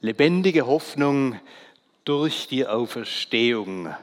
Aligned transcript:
Lebendige 0.00 0.66
Hoffnung 0.66 1.40
durch 2.04 2.48
die 2.48 2.66
Auferstehung. 2.66 3.94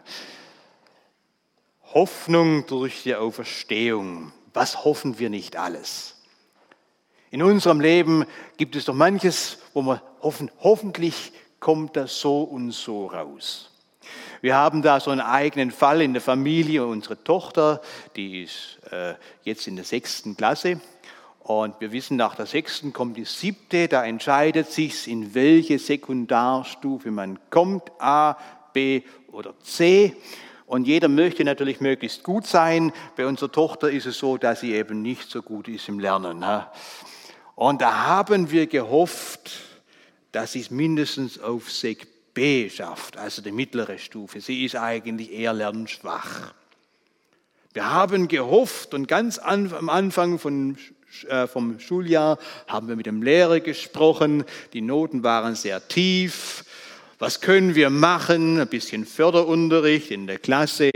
Hoffnung 1.93 2.65
durch 2.65 3.03
die 3.03 3.13
Auferstehung. 3.13 4.33
Was 4.53 4.85
hoffen 4.85 5.19
wir 5.19 5.29
nicht 5.29 5.55
alles? 5.55 6.15
In 7.29 7.43
unserem 7.43 7.79
Leben 7.79 8.25
gibt 8.57 8.75
es 8.75 8.85
doch 8.85 8.95
manches, 8.95 9.59
wo 9.73 9.83
wir 9.83 10.01
hoffen, 10.21 10.49
hoffentlich 10.61 11.31
kommt 11.59 11.95
das 11.95 12.19
so 12.19 12.41
und 12.41 12.71
so 12.71 13.05
raus. 13.05 13.69
Wir 14.41 14.55
haben 14.55 14.81
da 14.81 14.99
so 14.99 15.11
einen 15.11 15.21
eigenen 15.21 15.69
Fall 15.69 16.01
in 16.01 16.13
der 16.13 16.21
Familie. 16.23 16.87
Unsere 16.87 17.23
Tochter, 17.23 17.81
die 18.15 18.43
ist 18.43 18.79
äh, 18.91 19.13
jetzt 19.43 19.67
in 19.67 19.75
der 19.75 19.85
sechsten 19.85 20.35
Klasse. 20.35 20.81
Und 21.43 21.81
wir 21.81 21.91
wissen, 21.91 22.15
nach 22.15 22.35
der 22.35 22.45
sechsten 22.45 22.93
kommt 22.93 23.17
die 23.17 23.25
siebte. 23.25 23.89
Da 23.89 24.05
entscheidet 24.05 24.71
sich, 24.71 25.07
in 25.09 25.33
welche 25.33 25.77
Sekundarstufe 25.77 27.11
man 27.11 27.37
kommt, 27.49 27.91
A, 27.99 28.37
B 28.71 29.03
oder 29.31 29.53
C. 29.59 30.15
Und 30.65 30.87
jeder 30.87 31.09
möchte 31.09 31.43
natürlich 31.43 31.81
möglichst 31.81 32.23
gut 32.23 32.47
sein. 32.47 32.93
Bei 33.17 33.27
unserer 33.27 33.51
Tochter 33.51 33.91
ist 33.91 34.05
es 34.05 34.17
so, 34.17 34.37
dass 34.37 34.61
sie 34.61 34.73
eben 34.73 35.01
nicht 35.01 35.29
so 35.29 35.41
gut 35.41 35.67
ist 35.67 35.89
im 35.89 35.99
Lernen. 35.99 36.45
Und 37.55 37.81
da 37.81 38.05
haben 38.05 38.49
wir 38.49 38.67
gehofft, 38.67 39.51
dass 40.31 40.53
sie 40.53 40.61
es 40.61 40.71
mindestens 40.71 41.39
auf 41.39 41.69
Sek 41.69 42.33
B 42.33 42.69
schafft, 42.69 43.17
also 43.17 43.41
die 43.41 43.51
mittlere 43.51 43.99
Stufe. 43.99 44.41
Sie 44.41 44.65
ist 44.65 44.75
eigentlich 44.75 45.31
eher 45.31 45.53
lernschwach. 45.53 46.53
Wir 47.73 47.91
haben 47.91 48.27
gehofft 48.27 48.93
und 48.93 49.07
ganz 49.07 49.39
am 49.39 49.89
Anfang 49.89 50.39
von, 50.39 50.77
vom 51.51 51.79
Schuljahr 51.79 52.37
haben 52.67 52.87
wir 52.87 52.95
mit 52.95 53.05
dem 53.05 53.21
Lehrer 53.21 53.59
gesprochen. 53.59 54.43
Die 54.73 54.81
Noten 54.81 55.23
waren 55.23 55.55
sehr 55.55 55.87
tief. 55.87 56.65
Was 57.19 57.39
können 57.39 57.75
wir 57.75 57.89
machen? 57.89 58.59
Ein 58.59 58.67
bisschen 58.67 59.05
Förderunterricht 59.05 60.11
in 60.11 60.27
der 60.27 60.39
Klasse. 60.39 60.91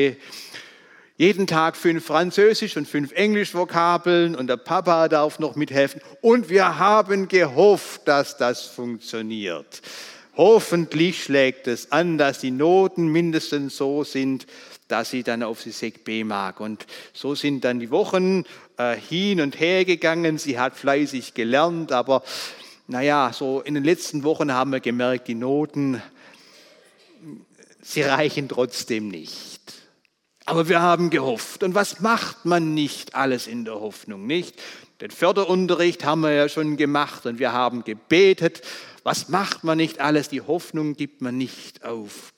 Jeden 1.19 1.47
Tag 1.47 1.75
fünf 1.75 2.05
Französisch 2.05 2.77
und 2.77 2.87
fünf 2.87 3.11
Englisch-Vokabeln 3.11 4.35
und 4.35 4.47
der 4.47 4.57
Papa 4.57 5.07
darf 5.07 5.39
noch 5.39 5.55
mithelfen. 5.55 5.99
Und 6.21 6.49
wir 6.49 6.77
haben 6.77 7.27
gehofft, 7.27 8.07
dass 8.07 8.37
das 8.37 8.67
funktioniert. 8.67 9.81
Hoffentlich 10.35 11.23
schlägt 11.23 11.65
es 11.65 11.91
an, 11.91 12.19
dass 12.19 12.37
die 12.37 12.51
Noten 12.51 13.07
mindestens 13.07 13.77
so 13.77 14.03
sind, 14.03 14.45
dass 14.87 15.09
sie 15.09 15.23
dann 15.23 15.43
auf 15.43 15.63
die 15.63 15.71
Sek 15.71 16.03
B 16.03 16.23
mag. 16.23 16.59
Und 16.59 16.85
so 17.13 17.35
sind 17.35 17.63
dann 17.63 17.79
die 17.79 17.91
Wochen 17.91 18.43
äh, 18.77 18.95
hin 18.95 19.41
und 19.41 19.59
her 19.59 19.85
gegangen. 19.85 20.37
Sie 20.37 20.59
hat 20.59 20.75
fleißig 20.75 21.33
gelernt, 21.33 21.91
aber 21.91 22.23
naja, 22.87 23.31
so 23.33 23.61
in 23.61 23.73
den 23.73 23.83
letzten 23.83 24.23
Wochen 24.23 24.53
haben 24.53 24.71
wir 24.71 24.79
gemerkt, 24.79 25.27
die 25.27 25.35
Noten, 25.35 26.01
sie 27.81 28.01
reichen 28.01 28.47
trotzdem 28.47 29.09
nicht. 29.09 29.61
Aber 30.45 30.69
wir 30.69 30.81
haben 30.81 31.09
gehofft. 31.09 31.63
Und 31.63 31.75
was 31.75 31.99
macht 31.99 32.45
man 32.45 32.73
nicht 32.73 33.15
alles 33.15 33.47
in 33.47 33.65
der 33.65 33.81
Hoffnung, 33.81 34.25
nicht? 34.25 34.55
Den 35.01 35.11
Förderunterricht 35.11 36.05
haben 36.05 36.21
wir 36.21 36.31
ja 36.31 36.49
schon 36.49 36.77
gemacht 36.77 37.25
und 37.25 37.37
wir 37.37 37.51
haben 37.51 37.83
gebetet 37.83 38.63
was 39.07 39.29
macht 39.29 39.63
man 39.63 39.77
nicht 39.77 40.01
alles? 40.01 40.27
Die 40.27 40.41
Hoffnung 40.41 40.97
gibt 40.97 41.21
man 41.21 41.37
nicht 41.37 41.85
auf. 41.85 42.33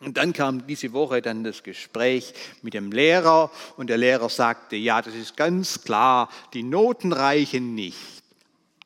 Und 0.00 0.18
dann 0.18 0.34
kam 0.34 0.66
diese 0.66 0.92
Woche 0.92 1.22
dann 1.22 1.42
das 1.42 1.62
Gespräch 1.62 2.34
mit 2.60 2.74
dem 2.74 2.92
Lehrer 2.92 3.50
und 3.76 3.88
der 3.88 3.96
Lehrer 3.96 4.28
sagte, 4.28 4.76
ja, 4.76 5.00
das 5.00 5.14
ist 5.14 5.36
ganz 5.36 5.82
klar, 5.84 6.28
die 6.52 6.62
Noten 6.62 7.12
reichen 7.12 7.74
nicht. 7.74 7.96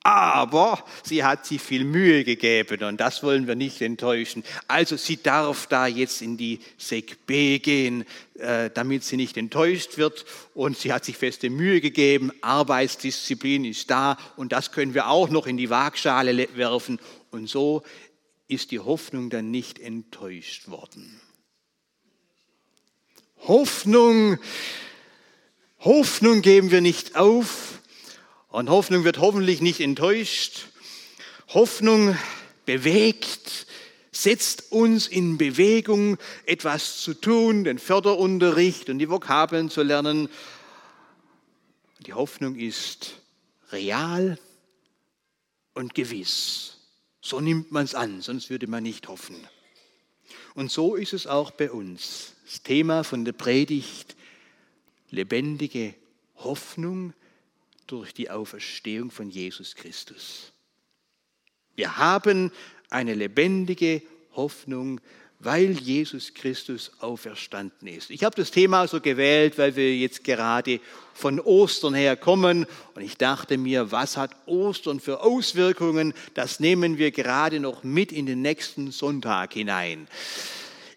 Aber 0.03 0.83
sie 1.03 1.25
hat 1.25 1.45
sich 1.45 1.61
viel 1.61 1.85
Mühe 1.85 2.25
gegeben 2.25 2.85
und 2.85 2.99
das 2.99 3.23
wollen 3.23 3.47
wir 3.47 3.55
nicht 3.55 3.83
enttäuschen. 3.83 4.45
Also 4.67 4.97
sie 4.97 5.23
darf 5.23 5.67
da 5.67 5.87
jetzt 5.87 6.23
in 6.23 6.39
die 6.39 6.61
Sek 6.79 7.27
B 7.27 7.59
gehen, 7.59 8.07
äh, 8.39 8.71
damit 8.73 9.05
sie 9.05 9.19
nicht 9.19 9.37
enttäuscht 9.37 9.99
wird. 9.99 10.25
Und 10.55 10.79
sie 10.79 10.95
hat 10.95 11.05
sich 11.05 11.19
feste 11.19 11.51
Mühe 11.51 11.83
gegeben. 11.83 12.33
Arbeitsdisziplin 12.41 13.67
ist 13.67 13.91
da 13.91 14.17
und 14.37 14.53
das 14.53 14.73
können 14.73 14.95
wir 14.95 15.09
auch 15.09 15.29
noch 15.29 15.47
in 15.47 15.59
die 15.59 15.69
Waagschale 15.69 16.49
werfen. 16.55 16.99
Und 17.31 17.51
so 17.51 17.83
ist 18.51 18.71
die 18.71 18.81
Hoffnung 18.81 19.31
dann 19.31 19.51
nicht 19.51 19.79
enttäuscht 19.79 20.69
worden. 20.69 21.21
Hoffnung, 23.47 24.39
Hoffnung 25.79 26.43
geben 26.43 26.71
wir 26.71 26.81
nicht 26.81 27.17
auf, 27.17 27.81
und 28.49 28.69
Hoffnung 28.69 29.05
wird 29.05 29.19
hoffentlich 29.19 29.61
nicht 29.61 29.81
enttäuscht. 29.81 30.67
Hoffnung 31.49 32.17
bewegt, 32.67 33.67
setzt 34.11 34.73
uns 34.73 35.07
in 35.07 35.39
Bewegung, 35.39 36.19
etwas 36.47 37.01
zu 37.01 37.15
tun, 37.15 37.65
den 37.65 37.79
Förderunterricht 37.79 38.91
und 38.91 38.99
die 38.99 39.09
Vokabeln 39.09 39.71
zu 39.71 39.83
lernen. 39.83 40.29
Die 42.07 42.13
Hoffnung 42.13 42.57
ist 42.57 43.21
real 43.71 44.37
und 45.75 45.95
gewiss. 45.95 46.80
So 47.21 47.41
nimmt 47.41 47.71
man 47.71 47.85
es 47.85 47.95
an, 47.95 48.23
sonst 48.23 48.51
würde 48.51 48.67
man 48.67 48.83
nicht 48.83 49.09
hoffen. 49.09 49.37
Und 50.55 50.71
so 50.71 50.95
ist 50.95 51.13
es 51.13 51.27
auch 51.27 51.51
bei 51.51 51.71
uns. 51.71 52.35
Das 52.45 52.63
Thema 52.63 53.05
von 53.05 53.25
der 53.25 53.33
Predigt, 53.33 54.17
lebendige 55.11 55.95
Hoffnung, 56.37 57.13
durch 57.87 58.15
die 58.15 58.31
Auferstehung 58.31 59.11
von 59.11 59.31
Jesus 59.31 59.75
Christus. 59.75 60.53
Wir 61.75 61.97
haben 61.97 62.53
eine 62.89 63.15
lebendige 63.15 64.03
Hoffnung, 64.37 65.01
weil 65.41 65.73
Jesus 65.73 66.35
Christus 66.35 66.93
auferstanden 67.01 67.89
ist. 67.89 68.11
Ich 68.11 68.25
habe 68.25 68.37
das 68.37 68.51
Thema 68.51 68.87
so 68.87 69.01
gewählt, 69.01 69.57
weil 69.57 69.75
wir 69.75 69.97
jetzt 69.97 70.23
gerade 70.23 70.81
von 71.15 71.41
Ostern 71.41 71.95
her 71.95 72.17
kommen 72.17 72.67
und 72.95 73.03
ich 73.03 73.17
dachte 73.17 73.57
mir, 73.57 73.91
was 73.91 74.19
hat 74.19 74.33
Ostern 74.45 75.01
für 75.01 75.23
Auswirkungen? 75.23 76.13
Das 76.35 76.61
nehmen 76.61 76.99
wir 76.99 77.11
gerade 77.11 77.59
noch 77.59 77.83
mit 77.85 78.13
in 78.13 78.27
den 78.27 78.43
nächsten 78.43 78.93
Sonntag 78.93 79.55
hinein. 79.55 80.09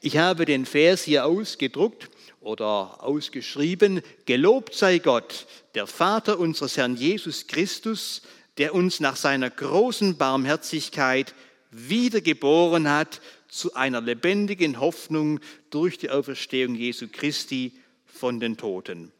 Ich 0.02 0.18
habe 0.18 0.44
den 0.44 0.66
Vers 0.66 1.04
hier 1.04 1.25
ausgedruckt 1.25 2.10
oder 2.42 3.02
ausgeschrieben, 3.02 4.02
Gelobt 4.25 4.75
sei 4.75 5.00
Gott, 5.00 5.48
der 5.74 5.88
Vater 5.88 6.38
unseres 6.38 6.75
Herrn 6.75 6.98
Jesus 6.98 7.48
Christus, 7.48 8.22
der 8.58 8.75
uns 8.75 9.00
nach 9.00 9.16
seiner 9.16 9.50
großen 9.50 10.18
Barmherzigkeit 10.18 11.34
wiedergeboren 11.72 12.90
hat 12.90 13.22
zu 13.53 13.75
einer 13.75 14.02
lebendigen 14.02 14.80
Hoffnung 14.80 15.40
durch 15.69 16.00
die 16.00 16.09
Auferstehung 16.09 16.74
Jesu 16.74 17.08
Christi 17.12 17.74
von 18.06 18.40
den 18.40 18.58
Toten. 18.58 19.12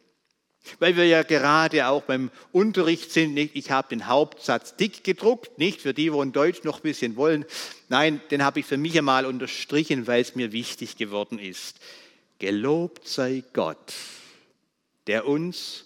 Weil 0.80 0.96
wir 0.96 1.06
ja 1.06 1.22
gerade 1.22 1.86
auch 1.86 2.02
beim 2.02 2.30
Unterricht 2.50 3.12
sind, 3.12 3.36
ich 3.36 3.70
habe 3.70 3.88
den 3.88 4.06
Hauptsatz 4.08 4.76
dick 4.76 5.04
gedruckt, 5.04 5.58
nicht 5.58 5.82
für 5.82 5.94
die, 5.94 6.10
die 6.10 6.18
in 6.18 6.32
Deutsch 6.32 6.64
noch 6.64 6.78
ein 6.78 6.82
bisschen 6.82 7.16
wollen. 7.16 7.44
Nein, 7.88 8.20
den 8.30 8.42
habe 8.42 8.60
ich 8.60 8.66
für 8.66 8.78
mich 8.78 8.98
einmal 8.98 9.24
unterstrichen, 9.26 10.06
weil 10.06 10.22
es 10.22 10.34
mir 10.34 10.52
wichtig 10.52 10.96
geworden 10.96 11.38
ist. 11.38 11.78
Gelobt 12.38 13.06
sei 13.06 13.44
Gott, 13.52 13.94
der 15.06 15.28
uns 15.28 15.84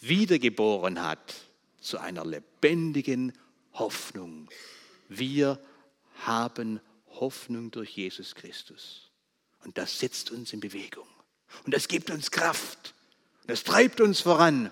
wiedergeboren 0.00 1.02
hat 1.02 1.34
zu 1.80 1.98
einer 1.98 2.24
lebendigen 2.24 3.32
Hoffnung. 3.74 4.48
Wir 5.08 5.58
haben 6.20 6.76
Hoffnung 6.76 6.93
durch 7.70 7.90
Jesus 7.90 8.34
Christus. 8.34 9.10
Und 9.64 9.78
das 9.78 9.98
setzt 9.98 10.30
uns 10.30 10.52
in 10.52 10.60
Bewegung. 10.60 11.06
Und 11.64 11.74
das 11.74 11.88
gibt 11.88 12.10
uns 12.10 12.30
Kraft. 12.30 12.94
Und 13.42 13.50
das 13.50 13.64
treibt 13.64 14.00
uns 14.00 14.20
voran. 14.20 14.70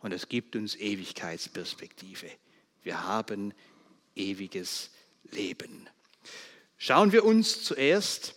Und 0.00 0.12
es 0.12 0.28
gibt 0.28 0.56
uns 0.56 0.76
Ewigkeitsperspektive. 0.76 2.30
Wir 2.82 3.04
haben 3.04 3.54
ewiges 4.14 4.90
Leben. 5.32 5.88
Schauen 6.76 7.12
wir 7.12 7.24
uns 7.24 7.64
zuerst 7.64 8.34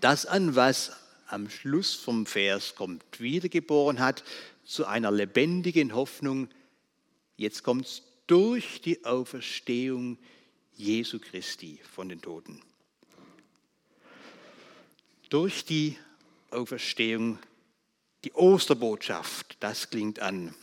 das 0.00 0.26
an, 0.26 0.54
was 0.54 0.92
am 1.26 1.50
Schluss 1.50 1.94
vom 1.94 2.26
Vers 2.26 2.74
kommt, 2.74 3.20
wiedergeboren 3.20 4.00
hat 4.00 4.24
zu 4.64 4.86
einer 4.86 5.10
lebendigen 5.10 5.94
Hoffnung. 5.94 6.48
Jetzt 7.36 7.62
kommt 7.62 7.86
es 7.86 8.02
durch 8.26 8.80
die 8.80 9.04
Auferstehung 9.04 10.18
Jesu 10.80 11.18
Christi 11.18 11.78
von 11.94 12.08
den 12.08 12.22
Toten. 12.22 12.62
Durch 15.28 15.64
die 15.64 15.98
Auferstehung, 16.50 17.38
die 18.24 18.32
Osterbotschaft, 18.32 19.58
das 19.60 19.90
klingt 19.90 20.20
an. 20.20 20.54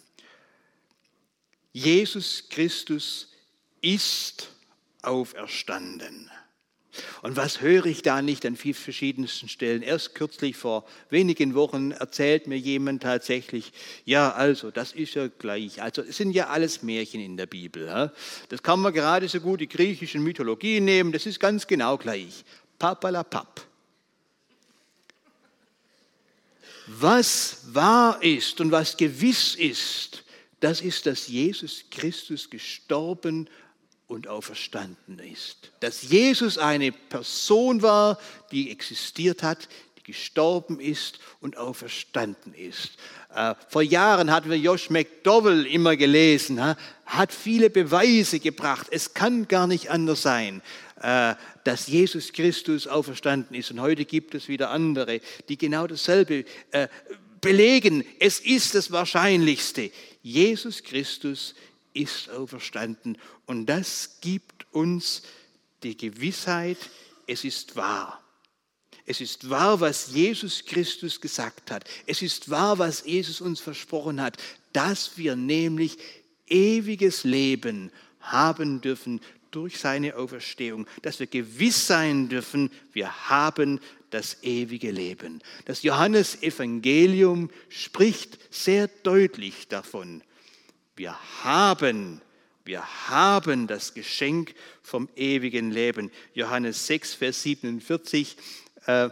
Jesus 1.72 2.50
Christus 2.50 3.32
ist 3.82 4.50
auferstanden. 5.04 6.32
Und 7.22 7.36
was 7.36 7.62
höre 7.62 7.86
ich 7.86 8.02
da 8.02 8.22
nicht 8.22 8.46
an 8.46 8.56
vielen 8.56 8.76
verschiedensten 8.76 9.50
Stellen? 9.50 9.82
Erst 9.82 10.16
kürzlich 10.16 10.56
vor 10.56 10.86
wenigen 11.10 11.56
Wochen 11.56 11.92
erzählt 11.92 12.48
mir 12.48 12.58
jemand 12.58 13.04
tatsächlich, 13.04 13.72
ja, 14.06 14.32
also, 14.32 14.72
das 14.72 14.92
ist 14.94 15.16
ja 15.16 15.28
gleich. 15.28 15.82
Also, 15.82 16.02
es 16.02 16.18
sind 16.18 16.32
ja 16.32 16.48
alles 16.48 16.84
Märchen 16.84 17.22
in 17.22 17.38
der 17.38 17.46
Bibel. 17.46 18.12
Das 18.50 18.64
kann 18.64 18.80
man 18.80 18.94
gerade 18.94 19.28
so 19.28 19.40
gut 19.40 19.62
die 19.62 19.70
griechischen 19.70 20.24
Mythologien 20.24 20.86
nehmen, 20.86 21.12
das 21.12 21.26
ist 21.26 21.40
ganz 21.40 21.68
genau 21.68 21.98
gleich. 21.98 22.44
Papalapap. 22.80 23.66
Was 26.88 27.64
wahr 27.74 28.24
ist 28.24 28.62
und 28.62 28.72
was 28.72 28.96
gewiss 28.96 29.56
ist, 29.56 30.24
das 30.60 30.82
ist, 30.82 31.06
dass 31.06 31.28
Jesus 31.28 31.84
Christus 31.92 32.50
gestorben 32.50 33.50
und 34.08 34.28
auferstanden 34.28 35.20
ist. 35.20 35.72
Dass 35.82 36.04
Jesus 36.04 36.58
eine 36.58 36.92
Person 36.92 37.82
war, 37.82 38.18
die 38.52 38.72
existiert 38.72 39.44
hat, 39.44 39.68
die 39.98 40.04
gestorben 40.04 40.80
ist 40.80 41.20
und 41.42 41.58
auferstanden 41.58 42.54
ist. 42.54 42.92
Äh, 43.36 43.56
vor 43.68 43.82
Jahren 43.82 44.32
hatten 44.32 44.50
wir 44.50 44.58
Josh 44.58 44.90
McDowell 44.90 45.66
immer 45.66 45.98
gelesen, 45.98 46.76
hat 47.06 47.34
viele 47.34 47.70
Beweise 47.70 48.40
gebracht. 48.40 48.88
Es 48.92 49.14
kann 49.14 49.48
gar 49.48 49.68
nicht 49.68 49.90
anders 49.90 50.22
sein, 50.22 50.62
äh, 51.02 51.36
dass 51.66 51.88
Jesus 51.88 52.32
Christus 52.32 52.88
auferstanden 52.88 53.56
ist. 53.56 53.72
Und 53.72 53.82
heute 53.82 54.06
gibt 54.06 54.34
es 54.36 54.48
wieder 54.48 54.72
andere, 54.72 55.20
die 55.50 55.58
genau 55.58 55.86
dasselbe 55.86 56.46
äh, 56.72 56.88
belegen. 57.42 58.06
Es 58.20 58.40
ist 58.40 58.74
das 58.74 58.92
Wahrscheinlichste. 58.92 59.92
Jesus 60.24 60.84
Christus 60.84 61.56
ist 61.98 62.30
auferstanden. 62.30 63.18
Und 63.46 63.66
das 63.66 64.18
gibt 64.22 64.72
uns 64.72 65.24
die 65.84 65.98
Gewissheit, 65.98 66.78
es 67.28 67.44
ist 67.44 67.76
wahr. 67.76 68.24
Es 69.06 69.22
ist 69.22 69.50
wahr, 69.50 69.80
was 69.80 70.12
Jesus 70.14 70.66
Christus 70.66 71.22
gesagt 71.22 71.72
hat. 71.72 71.86
Es 72.06 72.22
ist 72.22 72.50
wahr, 72.50 72.78
was 72.78 73.06
Jesus 73.06 73.42
uns 73.42 73.60
versprochen 73.62 74.22
hat, 74.22 74.38
dass 74.74 75.18
wir 75.18 75.36
nämlich 75.36 75.98
ewiges 76.48 77.24
Leben 77.24 77.92
haben 78.20 78.82
dürfen 78.82 79.22
durch 79.52 79.80
seine 79.80 80.18
Auferstehung, 80.18 80.88
dass 81.02 81.20
wir 81.20 81.28
gewiss 81.28 81.88
sein 81.88 82.28
dürfen, 82.28 82.70
wir 82.92 83.30
haben 83.30 83.80
das 84.10 84.44
ewige 84.44 84.92
Leben. 84.92 85.42
Das 85.66 85.84
Johannesevangelium 85.84 87.50
spricht 87.70 88.38
sehr 88.54 88.88
deutlich 88.88 89.68
davon. 89.68 90.22
Wir 90.98 91.16
haben, 91.44 92.22
wir 92.66 92.84
haben 93.08 93.68
das 93.68 93.94
Geschenk 93.94 94.56
vom 94.82 95.08
ewigen 95.16 95.70
Leben. 95.70 96.12
Johannes 96.34 96.88
6, 96.88 97.14
Vers 97.14 97.44
47. 97.44 98.36
Äh, 98.88 99.10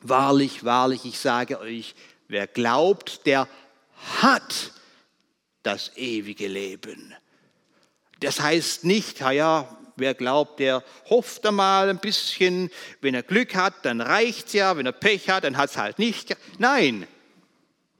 wahrlich, 0.00 0.64
wahrlich, 0.64 1.04
ich 1.04 1.20
sage 1.20 1.60
euch, 1.60 1.94
wer 2.26 2.48
glaubt, 2.48 3.26
der 3.26 3.48
hat 4.20 4.72
das 5.62 5.96
ewige 5.96 6.48
Leben. 6.48 7.14
Das 8.18 8.40
heißt 8.40 8.82
nicht, 8.82 9.20
ja, 9.20 9.78
wer 9.94 10.14
glaubt, 10.14 10.58
der 10.58 10.82
hofft 11.08 11.46
einmal 11.46 11.88
ein 11.88 12.00
bisschen, 12.00 12.70
wenn 13.00 13.14
er 13.14 13.22
Glück 13.22 13.54
hat, 13.54 13.84
dann 13.84 14.00
reicht 14.00 14.48
es 14.48 14.54
ja, 14.54 14.76
wenn 14.76 14.86
er 14.86 14.92
Pech 14.92 15.30
hat, 15.30 15.44
dann 15.44 15.56
hat 15.56 15.70
es 15.70 15.76
halt 15.76 16.00
nicht. 16.00 16.36
Nein, 16.58 17.06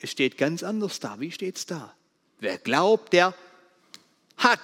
es 0.01 0.11
steht 0.11 0.37
ganz 0.37 0.65
anders 0.65 0.99
da. 0.99 1.21
Wie 1.21 1.31
steht 1.31 1.59
es 1.59 1.67
da? 1.67 1.96
Wer 2.39 2.59
glaubt, 2.59 3.13
der 3.13 3.35
hat 4.37 4.61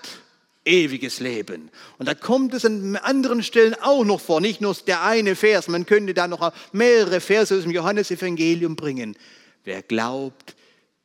ewiges 0.64 1.20
Leben. 1.20 1.70
Und 1.98 2.06
da 2.06 2.14
kommt 2.14 2.54
es 2.54 2.64
an 2.64 2.96
anderen 2.96 3.42
Stellen 3.42 3.74
auch 3.74 4.04
noch 4.04 4.20
vor, 4.20 4.40
nicht 4.40 4.60
nur 4.60 4.74
der 4.86 5.02
eine 5.02 5.34
Vers, 5.34 5.69
man 5.69 5.86
könnte 5.86 6.14
da 6.14 6.28
noch 6.28 6.52
mehrere 6.72 7.20
Verse 7.20 7.56
aus 7.56 7.62
dem 7.62 7.72
Johannesevangelium 7.72 8.76
bringen. 8.76 9.16
Wer 9.64 9.82
glaubt, 9.82 10.54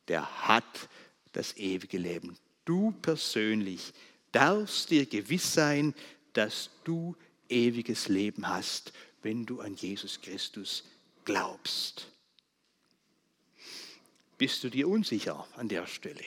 der 0.07 0.47
hat 0.47 0.89
das 1.33 1.57
ewige 1.57 1.97
Leben. 1.97 2.37
Du 2.65 2.91
persönlich 3.01 3.93
darfst 4.31 4.91
dir 4.91 5.05
gewiss 5.05 5.53
sein, 5.53 5.93
dass 6.33 6.69
du 6.83 7.15
ewiges 7.49 8.09
Leben 8.09 8.47
hast, 8.47 8.91
wenn 9.21 9.45
du 9.45 9.61
an 9.61 9.75
Jesus 9.75 10.21
Christus 10.21 10.83
glaubst. 11.25 12.07
Bist 14.37 14.63
du 14.63 14.69
dir 14.69 14.87
unsicher 14.87 15.47
an 15.55 15.67
der 15.67 15.87
Stelle? 15.87 16.23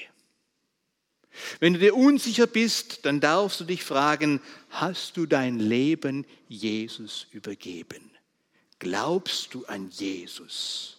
Wenn 1.59 1.75
du 1.75 1.79
dir 1.79 1.97
unsicher 1.97 2.47
bist, 2.47 3.05
dann 3.05 3.21
darfst 3.21 3.61
du 3.61 3.65
dich 3.65 3.85
fragen, 3.85 4.41
hast 4.71 5.17
du 5.17 5.27
dein 5.27 5.59
Leben 5.59 6.27
Jesus 6.49 7.27
übergeben? 7.32 8.11
Glaubst 8.79 9.55
du 9.55 9.65
an 9.67 9.91
Jesus? 9.91 10.97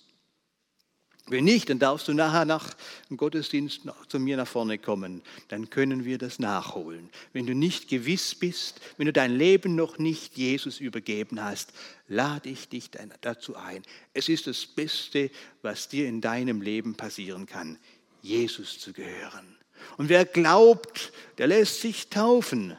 Wenn 1.28 1.46
nicht, 1.46 1.70
dann 1.70 1.80
darfst 1.80 2.08
du 2.08 2.14
nachher 2.14 2.46
nach 2.46 2.74
dem 3.10 3.16
Gottesdienst 3.16 3.82
zu 4.10 4.20
mir 4.20 4.38
nach 4.38 4.48
vorne 4.48 4.78
kommen. 4.78 5.22
Dann 5.48 5.70
können 5.70 6.04
wir 6.04 6.18
das 6.18 6.40
nachholen. 6.40 7.10
Wenn 7.32 7.46
du 7.46 7.56
nicht 7.56 7.88
gewiss 7.88 8.36
bist, 8.36 8.82
wenn 8.98 9.06
du 9.06 9.14
dein 9.14 9.36
Leben 9.36 9.76
noch 9.76 9.98
nicht 9.98 10.38
Jesus 10.38 10.80
übergeben 10.80 11.42
hast, 11.42 11.74
lade 12.08 12.50
ich 12.50 12.68
dich 12.70 12.90
dazu 13.22 13.56
ein. 13.56 13.84
Es 14.14 14.30
ist 14.30 14.48
das 14.48 14.66
Beste, 14.66 15.30
was 15.62 15.88
dir 15.88 16.08
in 16.08 16.22
deinem 16.22 16.62
Leben 16.62 16.96
passieren 16.96 17.46
kann, 17.46 17.78
Jesus 18.22 18.80
zu 18.80 18.92
gehören. 18.92 19.61
Und 19.98 20.10
wer 20.10 20.26
glaubt, 20.26 21.12
der 21.38 21.48
lässt 21.48 21.82
sich 21.82 22.10
taufen. 22.10 22.78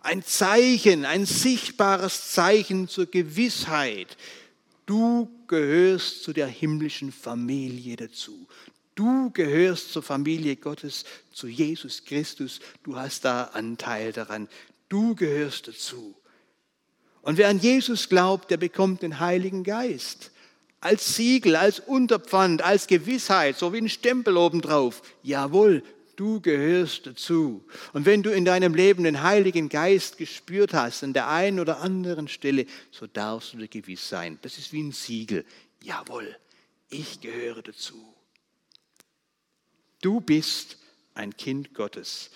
Ein 0.00 0.22
Zeichen, 0.22 1.04
ein 1.04 1.26
sichtbares 1.26 2.30
Zeichen 2.30 2.88
zur 2.88 3.06
Gewissheit. 3.06 4.16
Du 4.86 5.28
gehörst 5.48 6.22
zu 6.22 6.32
der 6.32 6.46
himmlischen 6.46 7.10
Familie 7.12 7.96
dazu. 7.96 8.46
Du 8.94 9.30
gehörst 9.30 9.92
zur 9.92 10.02
Familie 10.02 10.56
Gottes, 10.56 11.04
zu 11.32 11.48
Jesus 11.48 12.04
Christus. 12.04 12.60
Du 12.82 12.96
hast 12.96 13.24
da 13.24 13.44
Anteil 13.44 14.12
daran. 14.12 14.48
Du 14.88 15.14
gehörst 15.14 15.68
dazu. 15.68 16.14
Und 17.20 17.36
wer 17.36 17.48
an 17.48 17.58
Jesus 17.58 18.08
glaubt, 18.08 18.50
der 18.50 18.56
bekommt 18.56 19.02
den 19.02 19.18
Heiligen 19.18 19.64
Geist. 19.64 20.30
Als 20.80 21.16
Siegel, 21.16 21.56
als 21.56 21.80
Unterpfand, 21.80 22.62
als 22.62 22.86
Gewissheit, 22.86 23.58
so 23.58 23.72
wie 23.72 23.78
ein 23.78 23.88
Stempel 23.88 24.36
obendrauf. 24.36 25.02
Jawohl, 25.24 25.82
Du 26.16 26.40
gehörst 26.40 27.06
dazu. 27.06 27.64
Und 27.92 28.06
wenn 28.06 28.22
du 28.22 28.30
in 28.30 28.46
deinem 28.46 28.74
Leben 28.74 29.04
den 29.04 29.22
Heiligen 29.22 29.68
Geist 29.68 30.16
gespürt 30.16 30.72
hast, 30.72 31.04
an 31.04 31.12
der 31.12 31.28
einen 31.28 31.60
oder 31.60 31.80
anderen 31.80 32.26
Stelle, 32.26 32.66
so 32.90 33.06
darfst 33.06 33.52
du 33.52 33.58
dir 33.58 33.68
gewiss 33.68 34.08
sein. 34.08 34.38
Das 34.40 34.56
ist 34.56 34.72
wie 34.72 34.82
ein 34.82 34.92
Siegel. 34.92 35.44
Jawohl, 35.82 36.34
ich 36.88 37.20
gehöre 37.20 37.62
dazu. 37.62 38.02
Du 40.00 40.20
bist 40.20 40.78
ein 41.14 41.36
Kind 41.36 41.74
Gottes. 41.74 42.30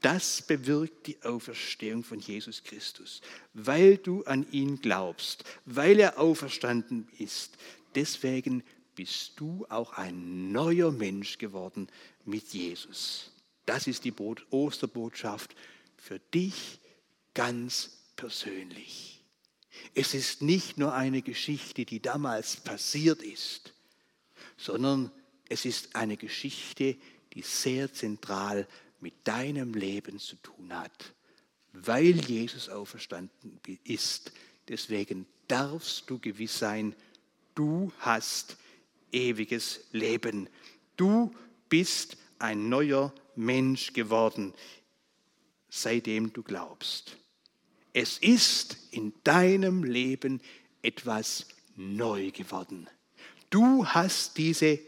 Das 0.00 0.40
bewirkt 0.42 1.06
die 1.06 1.22
Auferstehung 1.22 2.04
von 2.04 2.20
Jesus 2.20 2.62
Christus, 2.62 3.20
weil 3.54 3.96
du 3.96 4.22
an 4.24 4.46
ihn 4.50 4.80
glaubst, 4.80 5.44
weil 5.64 5.98
er 5.98 6.18
auferstanden 6.18 7.08
ist. 7.18 7.56
Deswegen 7.94 8.62
bist 8.94 9.32
du 9.36 9.66
auch 9.68 9.92
ein 9.92 10.52
neuer 10.52 10.92
Mensch 10.92 11.38
geworden 11.38 11.88
mit 12.26 12.52
Jesus. 12.52 13.30
Das 13.64 13.86
ist 13.86 14.04
die 14.04 14.14
Osterbotschaft 14.50 15.54
für 15.96 16.18
dich 16.18 16.78
ganz 17.34 17.90
persönlich. 18.16 19.24
Es 19.94 20.14
ist 20.14 20.42
nicht 20.42 20.78
nur 20.78 20.94
eine 20.94 21.22
Geschichte, 21.22 21.84
die 21.84 22.00
damals 22.00 22.56
passiert 22.56 23.22
ist, 23.22 23.74
sondern 24.56 25.10
es 25.48 25.64
ist 25.64 25.94
eine 25.94 26.16
Geschichte, 26.16 26.96
die 27.34 27.42
sehr 27.42 27.92
zentral 27.92 28.66
mit 29.00 29.14
deinem 29.24 29.74
Leben 29.74 30.18
zu 30.18 30.36
tun 30.36 30.74
hat, 30.76 31.14
weil 31.72 32.18
Jesus 32.24 32.68
auferstanden 32.68 33.60
ist. 33.84 34.32
Deswegen 34.68 35.26
darfst 35.46 36.08
du 36.08 36.18
gewiss 36.18 36.58
sein, 36.58 36.94
du 37.54 37.92
hast 37.98 38.56
ewiges 39.12 39.80
Leben. 39.92 40.48
Du 40.96 41.34
bist 41.68 42.16
ein 42.38 42.68
neuer 42.68 43.12
Mensch 43.34 43.92
geworden, 43.92 44.54
seitdem 45.68 46.32
du 46.32 46.42
glaubst. 46.42 47.16
Es 47.92 48.18
ist 48.18 48.76
in 48.90 49.12
deinem 49.24 49.84
Leben 49.84 50.40
etwas 50.82 51.46
neu 51.76 52.30
geworden. 52.30 52.88
Du 53.50 53.86
hast 53.86 54.36
diese 54.36 54.78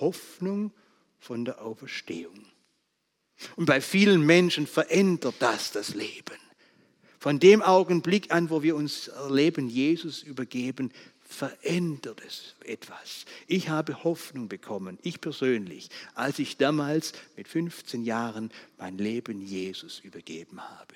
Hoffnung 0.00 0.72
von 1.18 1.44
der 1.44 1.62
Auferstehung. 1.62 2.46
Und 3.56 3.66
bei 3.66 3.80
vielen 3.80 4.24
Menschen 4.24 4.66
verändert 4.66 5.36
das 5.38 5.72
das 5.72 5.94
Leben. 5.94 6.36
Von 7.18 7.38
dem 7.38 7.60
Augenblick 7.60 8.32
an, 8.32 8.48
wo 8.48 8.62
wir 8.62 8.76
uns 8.76 9.10
Leben 9.28 9.68
Jesus 9.68 10.22
übergeben, 10.22 10.92
verändert 11.30 12.20
es 12.26 12.54
etwas. 12.64 13.24
Ich 13.46 13.68
habe 13.68 14.02
Hoffnung 14.02 14.48
bekommen, 14.48 14.98
ich 15.02 15.20
persönlich, 15.20 15.88
als 16.14 16.40
ich 16.40 16.56
damals 16.56 17.12
mit 17.36 17.46
15 17.46 18.04
Jahren 18.04 18.50
mein 18.78 18.98
Leben 18.98 19.40
Jesus 19.40 20.00
übergeben 20.00 20.60
habe. 20.60 20.94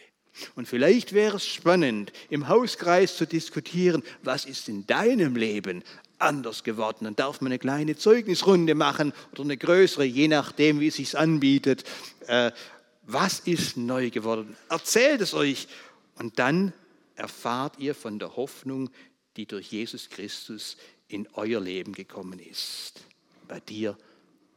Und 0.57 0.67
vielleicht 0.67 1.13
wäre 1.13 1.37
es 1.37 1.47
spannend, 1.47 2.13
im 2.31 2.49
Hauskreis 2.49 3.17
zu 3.17 3.27
diskutieren, 3.27 4.03
was 4.25 4.45
ist 4.45 4.69
in 4.69 4.85
deinem 4.89 5.37
Leben 5.37 5.85
anders 6.19 6.65
geworden. 6.65 7.05
Dann 7.05 7.15
darf 7.15 7.41
man 7.41 7.53
eine 7.53 7.61
kleine 7.61 7.97
Zeugnisrunde 7.97 8.75
machen 8.75 9.13
oder 9.33 9.43
eine 9.43 9.57
größere, 9.57 10.05
je 10.05 10.27
nachdem, 10.27 10.81
wie 10.81 10.89
es 10.89 10.97
sich 10.97 11.17
anbietet. 11.17 11.85
Äh, 12.27 12.51
was 13.05 13.39
ist 13.39 13.77
neu 13.77 14.11
geworden? 14.11 14.57
Erzählt 14.69 15.21
es 15.21 15.33
euch 15.33 15.69
und 16.17 16.41
dann 16.41 16.73
erfahrt 17.15 17.79
ihr 17.79 17.95
von 17.95 18.19
der 18.19 18.35
Hoffnung, 18.35 18.91
die 19.37 19.47
durch 19.47 19.73
Jesus 19.73 20.09
Christus 20.11 20.77
in 21.09 21.29
euer 21.35 21.61
Leben 21.61 21.93
gekommen 21.93 22.39
ist. 22.39 23.03
Bei 23.49 23.61
dir 23.61 23.97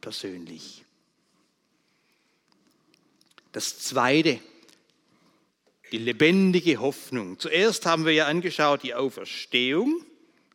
persönlich. 0.00 0.84
Das 3.52 3.78
Zweite, 3.78 4.40
die 5.90 5.98
lebendige 5.98 6.78
Hoffnung. 6.78 7.38
Zuerst 7.38 7.86
haben 7.86 8.04
wir 8.04 8.12
ja 8.12 8.26
angeschaut 8.26 8.82
die 8.82 8.94
Auferstehung, 8.94 10.04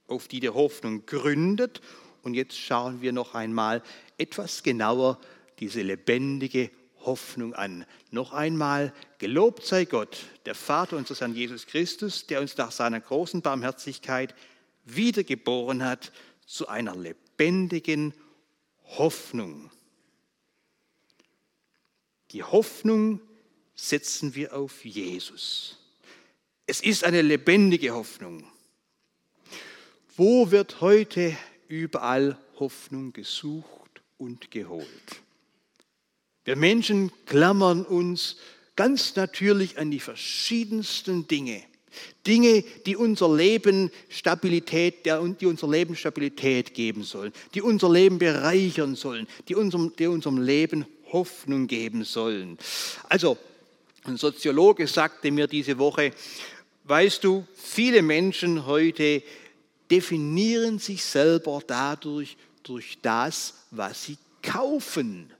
auf 0.08 0.27
die 0.27 0.39
die 0.39 0.50
Hoffnung 0.50 1.06
gründet. 1.06 1.82
Und 2.22 2.36
jetzt 2.36 2.58
schauen 2.58 3.01
wir 3.01 3.12
noch 3.12 3.34
einmal 3.34 3.84
etwas 4.18 4.63
genauer 4.63 5.20
diese 5.60 5.82
lebendige 5.82 6.72
Hoffnung 7.05 7.53
an. 7.53 7.86
Noch 8.12 8.33
einmal, 8.33 8.93
gelobt 9.17 9.65
sei 9.65 9.86
Gott, 9.86 10.25
der 10.45 10.55
Vater 10.55 10.98
unseres 10.98 11.22
Herrn 11.22 11.36
Jesus 11.36 11.65
Christus, 11.65 12.27
der 12.27 12.41
uns 12.41 12.57
nach 12.57 12.72
seiner 12.72 13.00
großen 13.00 13.41
Barmherzigkeit 13.41 14.36
wiedergeboren 14.86 15.83
hat 15.83 16.12
zu 16.45 16.67
einer 16.67 16.95
lebendigen 16.95 18.13
Hoffnung. 18.98 19.72
Die 22.31 22.43
Hoffnung 22.43 23.22
setzen 23.75 24.36
wir 24.36 24.55
auf 24.55 24.83
Jesus. 24.86 25.77
Es 26.65 26.81
ist 26.81 27.03
eine 27.03 27.22
lebendige 27.22 27.91
Hoffnung. 27.91 28.45
Wo 30.15 30.51
wird 30.51 30.81
heute 30.81 31.36
überall 31.67 32.38
Hoffnung 32.60 33.13
gesucht 33.13 34.01
und 34.17 34.51
geholt? 34.51 35.24
Wir 36.45 36.55
Menschen 36.55 37.12
klammern 37.25 37.85
uns 37.85 38.38
ganz 38.75 39.15
natürlich 39.15 39.77
an 39.77 39.91
die 39.91 40.00
verschiedensten 40.00 41.27
Dinge. 41.27 41.63
Dinge, 42.25 42.63
die 42.85 42.95
unser 42.95 43.33
Leben 43.33 43.91
Stabilität, 44.09 45.05
die 45.05 45.45
unser 45.45 45.69
Leben 45.69 45.95
Stabilität 45.95 46.73
geben 46.73 47.03
sollen, 47.03 47.31
die 47.53 47.62
unser 47.62 47.91
Leben 47.91 48.17
bereichern 48.17 48.95
sollen, 48.95 49.27
die 49.47 49.55
unserem, 49.55 49.93
die 49.97 50.07
unserem 50.07 50.41
Leben 50.41 50.85
Hoffnung 51.12 51.67
geben 51.67 52.03
sollen. 52.03 52.57
Also 53.07 53.38
ein 54.03 54.17
Soziologe 54.17 54.88
sagte 54.88 55.31
mir 55.31 55.47
diese 55.47 55.77
Woche, 55.77 56.12
weißt 56.85 57.23
du, 57.23 57.45
viele 57.53 58.01
Menschen 58.01 58.65
heute 58.65 59.21
definieren 59.91 60.79
sich 60.79 61.03
selber 61.03 61.62
dadurch, 61.65 62.35
durch 62.63 62.97
das, 63.01 63.53
was 63.69 64.05
sie 64.05 64.17
kaufen. 64.41 65.31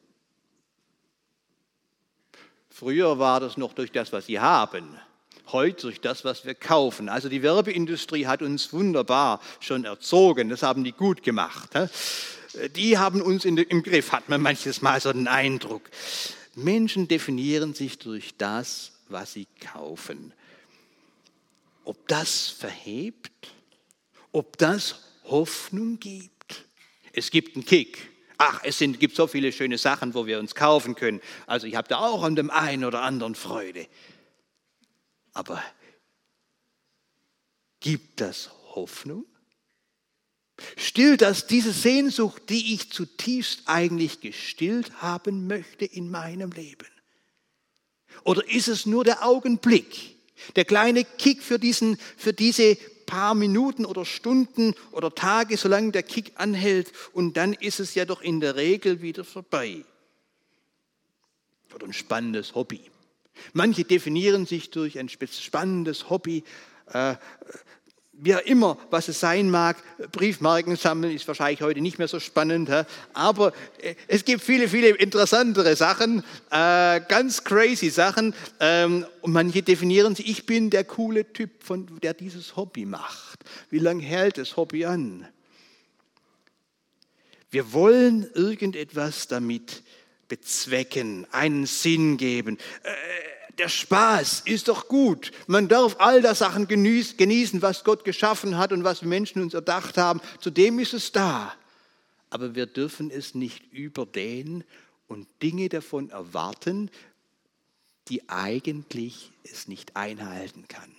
Früher 2.76 3.20
war 3.20 3.40
das 3.40 3.56
noch 3.56 3.74
durch 3.74 3.92
das, 3.92 4.12
was 4.12 4.26
sie 4.26 4.40
haben. 4.40 4.98
Heute 5.52 5.84
durch 5.84 6.02
das, 6.02 6.26
was 6.26 6.44
wir 6.44 6.56
kaufen. 6.56 7.08
Also 7.08 7.30
die 7.30 7.44
Werbeindustrie 7.44 8.26
hat 8.26 8.42
uns 8.42 8.74
wunderbar 8.74 9.40
schon 9.60 9.86
erzogen. 9.86 10.50
Das 10.50 10.64
haben 10.64 10.84
die 10.84 10.92
gut 10.92 11.22
gemacht. 11.22 11.70
Die 12.76 12.98
haben 12.98 13.22
uns 13.22 13.46
im 13.46 13.84
Griff, 13.84 14.12
hat 14.12 14.28
man 14.28 14.42
manches 14.42 14.82
Mal 14.82 15.00
so 15.00 15.14
den 15.14 15.28
Eindruck. 15.28 15.84
Menschen 16.56 17.08
definieren 17.08 17.76
sich 17.76 18.00
durch 18.00 18.36
das, 18.38 18.94
was 19.08 19.34
sie 19.34 19.48
kaufen. 19.60 20.34
Ob 21.84 22.08
das 22.08 22.48
verhebt, 22.48 23.54
ob 24.32 24.58
das 24.58 24.96
Hoffnung 25.26 26.00
gibt. 26.00 26.66
Es 27.12 27.30
gibt 27.30 27.56
einen 27.56 27.66
Kick. 27.66 28.10
Ach, 28.38 28.62
es 28.64 28.78
sind, 28.78 29.00
gibt 29.00 29.16
so 29.16 29.28
viele 29.28 29.52
schöne 29.52 29.78
Sachen, 29.78 30.14
wo 30.14 30.26
wir 30.26 30.40
uns 30.40 30.56
kaufen 30.56 30.96
können. 30.96 31.22
Also 31.46 31.68
ich 31.68 31.76
habe 31.76 31.88
da 31.88 32.00
auch 32.00 32.24
an 32.24 32.36
dem 32.36 32.50
einen 32.50 32.86
oder 32.86 33.02
anderen 33.02 33.36
Freude. 33.36 33.88
Aber 35.34 35.64
gibt 37.80 38.22
das 38.22 38.50
Hoffnung? 38.76 39.26
Stillt 40.78 41.22
das 41.22 41.48
diese 41.48 41.72
Sehnsucht, 41.72 42.44
die 42.50 42.74
ich 42.74 42.92
zutiefst 42.92 43.64
eigentlich 43.66 44.22
gestillt 44.22 45.02
haben 45.02 45.48
möchte 45.48 45.86
in 45.86 46.10
meinem 46.10 46.52
Leben? 46.52 46.88
Oder 48.24 48.48
ist 48.48 48.68
es 48.68 48.86
nur 48.86 49.04
der 49.04 49.26
Augenblick, 49.26 50.16
der 50.56 50.66
kleine 50.66 51.04
Kick 51.04 51.42
für, 51.42 51.58
diesen, 51.58 51.98
für 52.18 52.34
diese 52.34 52.78
paar 53.14 53.36
Minuten 53.36 53.86
oder 53.86 54.06
Stunden 54.06 54.74
oder 54.92 55.14
Tage, 55.14 55.56
solange 55.56 55.92
der 55.92 56.02
Kick 56.02 56.32
anhält 56.34 56.92
und 57.14 57.38
dann 57.38 57.54
ist 57.54 57.80
es 57.80 57.94
ja 57.94 58.06
doch 58.06 58.24
in 58.24 58.40
der 58.40 58.56
Regel 58.56 59.04
wieder 59.04 59.24
vorbei? 59.24 59.86
Oder 61.76 61.86
ein 61.86 61.94
spannendes 61.94 62.56
Hobby. 62.56 62.82
Manche 63.54 63.84
definieren 63.84 64.48
sich 64.48 64.72
durch 64.72 64.98
ein 64.98 65.10
spannendes 65.10 66.10
Hobby, 66.10 66.44
äh, 66.88 67.16
wie 68.14 68.32
immer, 68.46 68.78
was 68.90 69.08
es 69.08 69.20
sein 69.20 69.50
mag, 69.50 69.78
Briefmarken 70.12 70.76
sammeln 70.76 71.16
ist 71.16 71.28
wahrscheinlich 71.28 71.62
heute 71.62 71.82
nicht 71.82 71.98
mehr 71.98 72.08
so 72.08 72.20
spannend, 72.20 72.70
aber 73.14 73.54
äh, 73.82 73.96
es 74.08 74.24
gibt 74.24 74.42
viele, 74.42 74.70
viele 74.70 74.90
interessantere 74.90 75.76
Sachen, 75.76 76.24
äh, 76.52 77.02
ganz 77.08 77.44
crazy 77.44 77.90
Sachen 77.90 78.34
ähm, 78.60 79.06
und 79.22 79.34
manche 79.34 79.64
definieren 79.64 80.16
sich, 80.16 80.30
ich 80.30 80.46
bin 80.46 80.70
der 80.70 80.84
coole 80.84 81.34
Typ, 81.34 81.64
von, 81.64 81.88
der 82.02 82.14
dieses 82.14 82.56
Hobby 82.56 82.86
macht. 82.86 83.40
Wie 83.70 83.80
lange 83.80 84.04
hält 84.04 84.38
das 84.38 84.56
Hobby 84.58 84.86
an? 84.86 85.28
Wir 87.50 87.74
wollen 87.74 88.30
irgendetwas 88.34 89.28
damit 89.28 89.84
bezwecken, 90.28 91.28
einen 91.32 91.66
Sinn 91.66 92.18
geben. 92.18 92.58
Der 93.58 93.70
Spaß 93.70 94.42
ist 94.46 94.68
doch 94.68 94.88
gut. 94.88 95.32
Man 95.46 95.68
darf 95.68 95.98
all 96.00 96.22
das 96.22 96.40
Sachen 96.40 96.68
genießen, 96.68 97.62
was 97.62 97.84
Gott 97.84 98.04
geschaffen 98.04 98.58
hat 98.58 98.72
und 98.72 98.84
was 98.84 99.04
Menschen 99.04 99.42
uns 99.42 99.54
erdacht 99.54 99.98
haben. 99.98 100.22
Zudem 100.40 100.80
ist 100.80 100.94
es 100.94 101.12
da. 101.12 101.54
Aber 102.32 102.56
wir 102.56 102.66
dürfen 102.66 103.12
es 103.12 103.36
nicht 103.36 103.72
überdehnen 103.72 104.64
und 105.08 105.28
Dinge 105.44 105.70
davon 105.70 106.10
erwarten, 106.10 106.90
die 108.08 108.28
eigentlich 108.28 109.32
es 109.44 109.68
nicht 109.68 109.96
einhalten 109.96 110.68
kann. 110.68 110.92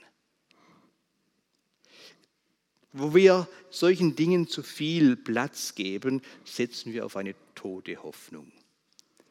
Wo 2.93 3.13
wir 3.13 3.49
solchen 3.71 4.15
Dingen 4.15 4.47
zu 4.47 4.63
viel 4.63 5.17
Platz 5.17 5.75
geben, 5.75 6.23
setzen 6.45 6.93
wir 6.93 7.05
auf 7.05 7.17
eine 7.17 7.35
tote 7.57 8.01
Hoffnung. 8.01 8.53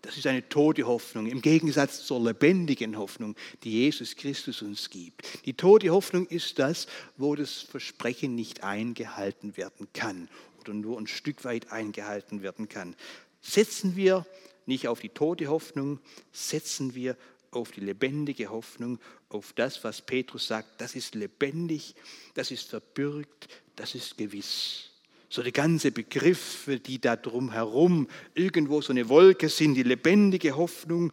Das 0.04 0.18
ist 0.18 0.28
eine 0.28 0.48
tote 0.50 0.86
Hoffnung 0.86 1.28
im 1.28 1.42
Gegensatz 1.42 2.06
zur 2.06 2.22
lebendigen 2.22 2.98
Hoffnung, 2.98 3.38
die 3.64 3.72
Jesus 3.72 4.18
Christus 4.18 4.62
uns 4.62 4.90
gibt. 4.90 5.46
Die 5.46 5.54
tote 5.54 5.92
Hoffnung 5.92 6.28
ist 6.28 6.60
das, 6.60 6.88
wo 7.16 7.36
das 7.36 7.62
Versprechen 7.62 8.36
nicht 8.36 8.64
eingehalten 8.64 9.56
werden 9.56 9.88
kann 9.94 10.28
oder 10.60 10.74
nur 10.74 11.00
ein 11.00 11.08
Stück 11.08 11.46
weit 11.46 11.72
eingehalten 11.72 12.42
werden 12.42 12.68
kann. 12.68 12.98
Setzen 13.42 13.96
wir 13.96 14.26
nicht 14.66 14.90
auf 14.90 15.00
die 15.00 15.08
tote 15.08 15.48
Hoffnung, 15.48 16.00
setzen 16.34 16.96
wir 16.96 17.16
auf 17.52 17.72
die 17.72 17.82
lebendige 17.82 18.50
Hoffnung, 18.50 19.00
auf 19.30 19.54
das, 19.54 19.86
was 19.86 20.02
Petrus 20.02 20.48
sagt, 20.48 20.82
das 20.82 20.96
ist 20.96 21.16
lebendig, 21.16 21.96
das 22.34 22.52
ist 22.52 22.70
verbürgt, 22.70 23.48
das 23.78 23.96
ist 23.96 24.18
gewiss 24.18 24.93
so 25.34 25.42
die 25.42 25.52
ganze 25.52 25.92
Begriffe, 25.92 26.80
die 26.80 27.02
da 27.02 27.16
drumherum 27.16 28.08
irgendwo 28.36 28.84
so 28.84 28.94
eine 28.94 29.10
Wolke 29.10 29.50
sind, 29.50 29.74
die 29.74 29.82
lebendige 29.82 30.56
Hoffnung, 30.56 31.12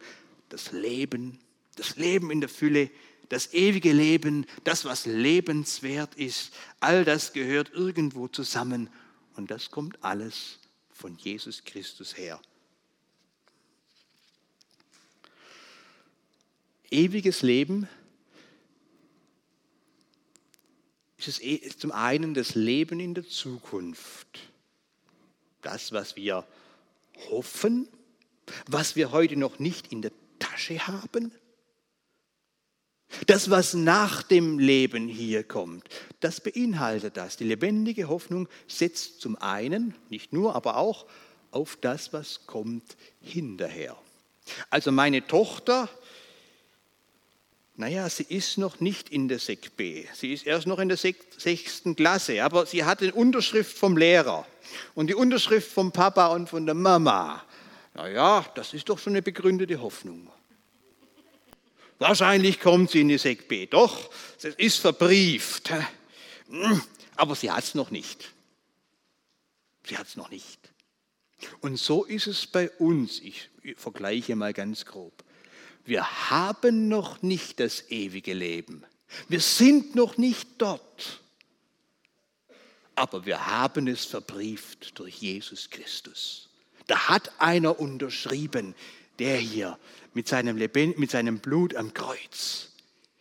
das 0.49 0.71
Leben, 0.71 1.39
das 1.75 1.95
Leben 1.95 2.29
in 2.29 2.39
der 2.39 2.47
Fülle, 2.47 2.91
das 3.29 3.51
ewige 3.51 3.91
Leben, 3.91 4.45
das, 4.63 4.85
was 4.85 5.07
lebenswert 5.07 6.13
ist, 6.13 6.53
all 6.79 7.03
das 7.03 7.33
gehört 7.33 7.71
irgendwo 7.73 8.27
zusammen 8.27 8.91
und 9.37 9.49
das 9.49 9.71
kommt 9.71 10.03
alles 10.03 10.59
von 10.91 11.17
Jesus 11.17 11.63
Christus 11.63 12.15
her. 12.15 12.39
Ewiges 16.91 17.41
Leben 17.41 17.89
ist 21.27 21.39
es 21.39 21.43
eh, 21.43 21.69
zum 21.77 21.91
einen 21.91 22.33
das 22.33 22.55
Leben 22.55 22.99
in 22.99 23.13
der 23.13 23.27
Zukunft. 23.27 24.39
Das, 25.61 25.91
was 25.91 26.15
wir 26.15 26.45
hoffen, 27.29 27.87
was 28.67 28.95
wir 28.95 29.11
heute 29.11 29.35
noch 29.37 29.59
nicht 29.59 29.91
in 29.91 30.01
der 30.01 30.11
Tasche 30.39 30.87
haben. 30.87 31.31
Das, 33.27 33.49
was 33.49 33.73
nach 33.73 34.23
dem 34.23 34.57
Leben 34.57 35.07
hier 35.07 35.43
kommt, 35.43 35.83
das 36.21 36.39
beinhaltet 36.39 37.17
das. 37.17 37.37
Die 37.37 37.43
lebendige 37.43 38.07
Hoffnung 38.07 38.47
setzt 38.67 39.19
zum 39.19 39.35
einen, 39.35 39.93
nicht 40.09 40.31
nur, 40.33 40.55
aber 40.55 40.77
auch 40.77 41.05
auf 41.51 41.77
das, 41.81 42.13
was 42.13 42.47
kommt 42.47 42.95
hinterher. 43.19 43.97
Also 44.69 44.91
meine 44.91 45.27
Tochter 45.27 45.89
naja, 47.81 48.07
sie 48.09 48.27
ist 48.29 48.59
noch 48.59 48.79
nicht 48.79 49.09
in 49.09 49.27
der 49.27 49.39
Sekt 49.39 49.75
B. 49.75 50.05
Sie 50.13 50.31
ist 50.33 50.45
erst 50.45 50.67
noch 50.67 50.77
in 50.77 50.87
der 50.87 50.99
sechsten 50.99 51.95
Klasse, 51.95 52.43
aber 52.43 52.67
sie 52.67 52.83
hat 52.83 53.01
eine 53.01 53.11
Unterschrift 53.11 53.75
vom 53.75 53.97
Lehrer 53.97 54.45
und 54.93 55.07
die 55.07 55.15
Unterschrift 55.15 55.71
vom 55.71 55.91
Papa 55.91 56.27
und 56.27 56.47
von 56.47 56.67
der 56.67 56.75
Mama. 56.75 57.43
Naja, 57.95 58.45
das 58.53 58.75
ist 58.75 58.87
doch 58.87 58.99
schon 58.99 59.13
eine 59.13 59.23
begründete 59.23 59.81
Hoffnung. 59.81 60.29
Wahrscheinlich 61.97 62.59
kommt 62.59 62.91
sie 62.91 63.01
in 63.01 63.07
die 63.07 63.17
Sekt 63.17 63.47
B. 63.47 63.65
Doch, 63.65 64.11
es 64.37 64.53
ist 64.55 64.77
verbrieft. 64.77 65.71
Hm, 66.49 66.83
aber 67.15 67.33
sie 67.33 67.49
hat 67.49 67.63
es 67.63 67.73
noch 67.73 67.89
nicht. 67.89 68.31
Sie 69.87 69.97
hat 69.97 70.05
es 70.05 70.17
noch 70.17 70.29
nicht. 70.29 70.59
Und 71.61 71.77
so 71.77 72.03
ist 72.03 72.27
es 72.27 72.45
bei 72.45 72.69
uns. 72.69 73.19
Ich 73.21 73.49
vergleiche 73.75 74.35
mal 74.35 74.53
ganz 74.53 74.85
grob. 74.85 75.23
Wir 75.85 76.29
haben 76.29 76.87
noch 76.87 77.21
nicht 77.21 77.59
das 77.59 77.89
ewige 77.89 78.33
Leben. 78.33 78.83
Wir 79.27 79.39
sind 79.39 79.95
noch 79.95 80.17
nicht 80.17 80.47
dort. 80.57 81.21
Aber 82.95 83.25
wir 83.25 83.47
haben 83.47 83.87
es 83.87 84.05
verbrieft 84.05 84.99
durch 84.99 85.15
Jesus 85.15 85.69
Christus. 85.69 86.49
Da 86.87 87.07
hat 87.07 87.39
einer 87.39 87.79
unterschrieben, 87.79 88.75
der 89.19 89.37
hier 89.37 89.79
mit 90.13 90.27
seinem, 90.27 90.57
Leben, 90.57 90.93
mit 90.97 91.11
seinem 91.11 91.39
Blut 91.39 91.75
am 91.75 91.93
Kreuz. 91.93 92.73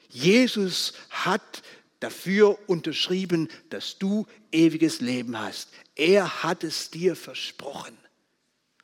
Jesus 0.08 0.92
hat 1.10 1.62
dafür 2.00 2.58
unterschrieben, 2.66 3.48
dass 3.68 3.98
du 3.98 4.26
ewiges 4.50 5.00
Leben 5.00 5.38
hast. 5.38 5.68
Er 5.94 6.42
hat 6.42 6.64
es 6.64 6.90
dir 6.90 7.14
versprochen. 7.14 7.96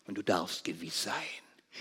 Und 0.07 0.17
du 0.17 0.23
darfst 0.23 0.65
gewiss 0.65 1.03
sein. 1.03 1.15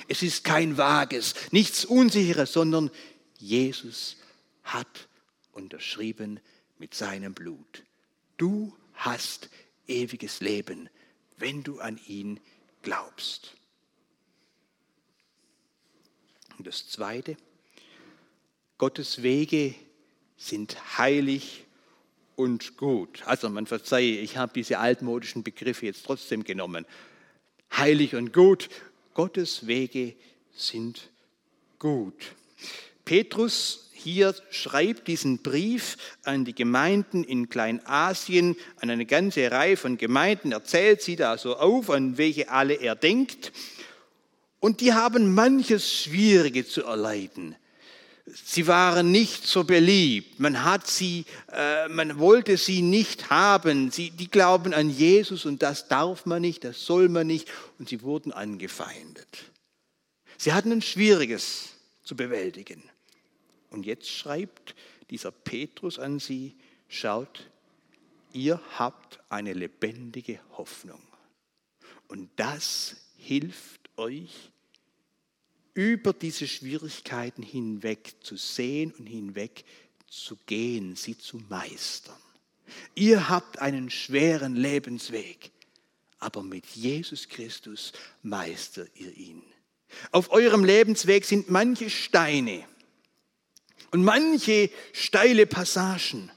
Es 0.08 0.22
ist 0.22 0.44
kein 0.44 0.78
Vages, 0.78 1.36
nichts 1.52 1.86
Unsicheres, 1.86 2.54
sondern 2.54 2.92
Jesus 3.38 4.18
hat 4.64 5.08
unterschrieben 5.52 6.40
mit 6.78 6.94
seinem 6.94 7.34
Blut. 7.34 7.84
Du 8.38 8.76
hast 8.94 9.50
ewiges 9.88 10.42
Leben, 10.42 10.90
wenn 11.38 11.64
du 11.64 11.80
an 11.80 12.00
ihn 12.08 12.40
glaubst. 12.82 13.56
Und 16.58 16.68
das 16.68 16.88
Zweite, 16.88 17.38
Gottes 18.78 19.24
Wege 19.24 19.76
sind 20.38 20.98
heilig 20.98 21.66
und 22.36 22.78
gut. 22.78 23.24
Also 23.26 23.50
man 23.50 23.68
verzeihe, 23.68 24.20
ich 24.20 24.38
habe 24.38 24.54
diese 24.54 24.80
altmodischen 24.80 25.44
Begriffe 25.44 25.86
jetzt 25.86 26.06
trotzdem 26.06 26.44
genommen. 26.44 26.86
Heilig 27.76 28.16
und 28.16 28.34
gut 28.34 28.70
Gottes 29.16 29.66
Wege 29.66 30.14
sind 30.54 31.10
gut. 31.80 32.36
Petrus 33.06 33.90
hier 33.94 34.36
schreibt 34.52 35.08
diesen 35.08 35.40
Brief 35.42 35.98
an 36.26 36.46
die 36.46 36.54
Gemeinden 36.54 37.24
in 37.24 37.50
Kleinasien, 37.50 38.56
an 38.80 38.92
eine 38.92 39.08
ganze 39.08 39.50
Reihe 39.50 39.78
von 39.78 39.98
Gemeinden, 39.98 40.52
erzählt 40.52 41.02
sie 41.02 41.16
da 41.16 41.40
so 41.40 41.56
auf, 41.56 41.90
an 41.90 42.20
welche 42.20 42.50
alle 42.50 42.76
er 42.76 42.96
denkt. 42.96 43.52
Und 44.60 44.82
die 44.82 44.94
haben 44.94 45.34
manches 45.34 45.92
Schwierige 45.92 46.68
zu 46.68 46.84
erleiden. 46.84 47.56
Sie 48.44 48.68
waren 48.68 49.12
nicht 49.12 49.48
so 49.48 49.64
beliebt. 49.64 50.42
Man 50.42 50.66
hat 50.66 50.88
sie, 50.88 51.26
äh, 51.54 51.88
man 51.88 52.20
wollte 52.20 52.58
sie 52.58 52.82
nicht 52.82 53.30
haben. 53.30 53.92
Sie, 53.92 54.12
die 54.12 54.30
glauben 54.30 54.74
an 54.74 54.90
Jesus 54.90 55.46
und 55.46 55.64
das 55.64 55.88
darf 55.88 56.26
man 56.26 56.42
nicht, 56.42 56.66
das 56.66 56.86
soll 56.86 57.08
man 57.08 57.28
nicht. 57.28 57.50
Und 57.80 57.88
sie 57.88 58.02
wurden 58.02 58.34
angefeindet. 58.34 59.46
Sie 60.38 60.52
hatten 60.52 60.74
ein 60.74 60.82
Schwieriges 60.82 61.70
zu 62.04 62.16
bewältigen. 62.18 62.84
Und 63.70 63.86
jetzt 63.86 64.10
schreibt 64.10 64.76
dieser 65.10 65.32
Petrus 65.32 65.98
an 65.98 66.20
sie, 66.20 66.56
schaut, 66.90 67.50
ihr 68.34 68.60
habt 68.78 69.20
eine 69.30 69.54
lebendige 69.54 70.40
Hoffnung. 70.58 71.02
Und 72.10 72.30
das 72.36 72.98
hilft 73.18 73.90
euch, 73.96 74.52
über 75.76 76.14
diese 76.14 76.48
Schwierigkeiten 76.48 77.44
hinweg 77.44 78.16
zu 78.22 78.38
sehen 78.38 78.92
und 78.98 79.06
hinweg 79.06 79.66
zu 80.08 80.38
gehen, 80.48 80.96
sie 80.96 81.18
zu 81.18 81.38
meistern. 81.50 82.16
Ihr 82.96 83.30
habt 83.30 83.60
einen 83.60 83.92
schweren 83.92 84.56
Lebensweg, 84.56 85.52
aber 86.18 86.42
mit 86.42 86.66
Jesus 86.68 87.28
Christus 87.28 87.92
meistert 88.24 88.90
ihr 88.96 89.16
ihn. 89.16 89.44
Auf 90.12 90.32
eurem 90.32 90.64
Lebensweg 90.64 91.26
sind 91.26 91.50
manche 91.50 91.90
Steine 91.90 92.66
und 93.92 94.04
manche 94.04 94.72
steile 94.94 95.46
Passagen, 95.46 96.32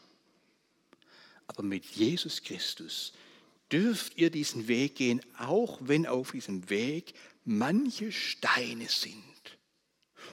aber 1.46 1.62
mit 1.62 1.84
Jesus 1.86 2.42
Christus 2.42 3.12
dürft 3.72 4.16
ihr 4.16 4.30
diesen 4.30 4.68
Weg 4.68 4.96
gehen, 4.96 5.20
auch 5.38 5.78
wenn 5.80 6.06
auf 6.06 6.32
diesem 6.32 6.68
Weg 6.70 7.14
manche 7.48 8.12
Steine 8.12 8.88
sind. 8.88 9.24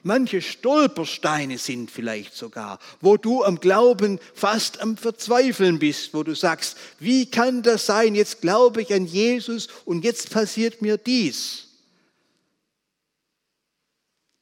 Manche 0.03 0.41
Stolpersteine 0.41 1.57
sind 1.57 1.89
vielleicht 1.89 2.35
sogar, 2.35 2.79
wo 2.99 3.17
du 3.17 3.43
am 3.43 3.59
Glauben 3.59 4.19
fast 4.33 4.81
am 4.81 4.97
Verzweifeln 4.97 5.79
bist, 5.79 6.13
wo 6.13 6.21
du 6.23 6.35
sagst, 6.35 6.77
wie 6.99 7.25
kann 7.31 7.63
das 7.63 7.85
sein? 7.85 8.13
Jetzt 8.13 8.41
glaube 8.41 8.81
ich 8.81 8.93
an 8.93 9.05
Jesus 9.05 9.67
und 9.85 10.03
jetzt 10.03 10.29
passiert 10.29 10.81
mir 10.81 10.97
dies. 10.97 11.69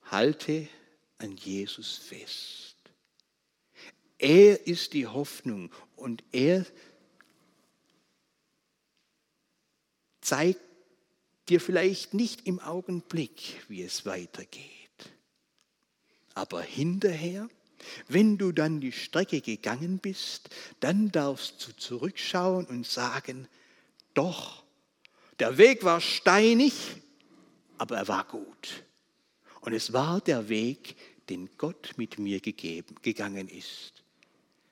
Halte 0.10 0.68
an 1.20 1.38
Jesus 1.38 1.98
fest. 1.98 2.76
Er 4.18 4.68
ist 4.68 4.94
die 4.94 5.08
Hoffnung 5.08 5.72
und 5.96 6.24
er 6.32 6.66
zeigt 10.22 10.73
dir 11.50 11.60
vielleicht 11.60 12.14
nicht 12.14 12.48
im 12.48 12.60
Augenblick, 12.60 13.62
wie 13.68 13.84
es 13.84 14.06
weitergeht. 14.06 14.72
Aber 16.34 16.62
hinterher, 16.62 17.50
wenn 18.08 18.38
du 18.38 18.52
dann 18.52 18.80
die 18.80 18.92
Strecke 18.92 19.42
gegangen 19.42 20.00
bist, 20.00 20.50
dann 20.80 21.12
darfst 21.12 21.68
du 21.68 21.76
zurückschauen 21.76 22.66
und 22.66 22.88
sagen, 22.88 23.48
doch, 24.14 24.64
der 25.40 25.58
Weg 25.58 25.84
war 25.84 26.00
steinig, 26.00 26.74
aber 27.78 27.98
er 27.98 28.08
war 28.08 28.26
gut. 28.26 28.84
Und 29.62 29.74
es 29.74 29.94
war 29.94 30.22
der 30.22 30.50
Weg, 30.50 30.96
den 31.30 31.50
Gott 31.58 31.94
mit 31.98 32.20
mir 32.20 32.40
gegeben, 32.40 32.96
gegangen 33.02 33.48
ist. 33.48 34.04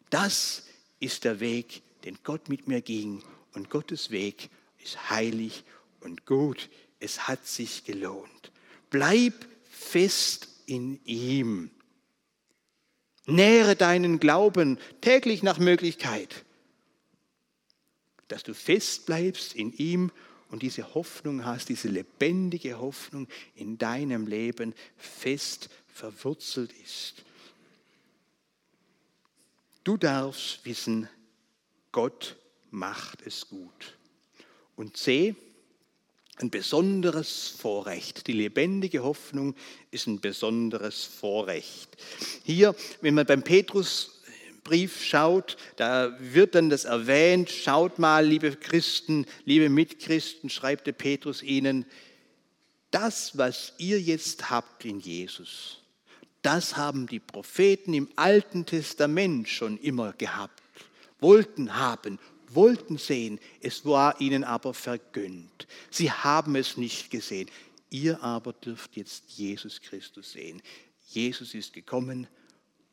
Das 0.09 0.65
ist 0.99 1.23
der 1.23 1.39
Weg, 1.39 1.81
den 2.03 2.17
Gott 2.23 2.49
mit 2.49 2.67
mir 2.67 2.81
ging. 2.81 3.23
Und 3.53 3.69
Gottes 3.69 4.11
Weg 4.11 4.49
ist 4.83 5.09
heilig 5.09 5.63
und 6.01 6.25
gut. 6.25 6.69
Es 6.99 7.27
hat 7.27 7.45
sich 7.47 7.83
gelohnt. 7.83 8.51
Bleib 8.89 9.33
fest 9.69 10.49
in 10.65 11.03
ihm. 11.05 11.71
Nähre 13.25 13.75
deinen 13.75 14.19
Glauben 14.19 14.79
täglich 14.99 15.43
nach 15.43 15.59
Möglichkeit, 15.59 16.43
dass 18.27 18.43
du 18.43 18.53
fest 18.53 19.05
bleibst 19.05 19.55
in 19.55 19.71
ihm 19.73 20.11
und 20.49 20.63
diese 20.63 20.93
Hoffnung 20.93 21.45
hast, 21.45 21.69
diese 21.69 21.87
lebendige 21.87 22.79
Hoffnung 22.79 23.27
in 23.55 23.77
deinem 23.77 24.27
Leben 24.27 24.73
fest 24.97 25.69
verwurzelt 25.87 26.73
ist. 26.83 27.23
Du 29.83 29.97
darfst 29.97 30.63
wissen, 30.65 31.07
Gott 31.91 32.37
macht 32.69 33.25
es 33.25 33.47
gut. 33.47 33.97
Und 34.75 34.97
C, 34.97 35.35
ein 36.41 36.49
besonderes 36.49 37.47
Vorrecht. 37.47 38.27
Die 38.27 38.33
lebendige 38.33 39.03
Hoffnung 39.03 39.55
ist 39.91 40.07
ein 40.07 40.19
besonderes 40.19 41.03
Vorrecht. 41.03 41.97
Hier, 42.43 42.75
wenn 43.01 43.13
man 43.13 43.25
beim 43.25 43.43
Petrusbrief 43.43 45.03
schaut, 45.03 45.57
da 45.75 46.17
wird 46.19 46.55
dann 46.55 46.69
das 46.69 46.85
erwähnt, 46.85 47.49
schaut 47.49 47.99
mal, 47.99 48.25
liebe 48.25 48.55
Christen, 48.55 49.25
liebe 49.45 49.69
Mitchristen, 49.69 50.49
schreibt 50.49 50.87
der 50.87 50.93
Petrus 50.93 51.43
ihnen, 51.43 51.85
das, 52.91 53.37
was 53.37 53.73
ihr 53.77 54.01
jetzt 54.01 54.49
habt 54.49 54.83
in 54.83 54.99
Jesus, 54.99 55.77
das 56.41 56.75
haben 56.75 57.07
die 57.07 57.19
Propheten 57.19 57.93
im 57.93 58.09
Alten 58.15 58.65
Testament 58.65 59.47
schon 59.47 59.77
immer 59.77 60.13
gehabt, 60.13 60.61
wollten 61.19 61.77
haben 61.77 62.19
wollten 62.55 62.97
sehen, 62.97 63.39
es 63.61 63.85
war 63.85 64.19
ihnen 64.21 64.43
aber 64.43 64.73
vergönnt. 64.73 65.67
Sie 65.89 66.11
haben 66.11 66.55
es 66.55 66.77
nicht 66.77 67.09
gesehen. 67.09 67.49
Ihr 67.89 68.23
aber 68.23 68.53
dürft 68.53 68.95
jetzt 68.95 69.29
Jesus 69.29 69.81
Christus 69.81 70.31
sehen. 70.31 70.61
Jesus 71.07 71.53
ist 71.53 71.73
gekommen, 71.73 72.27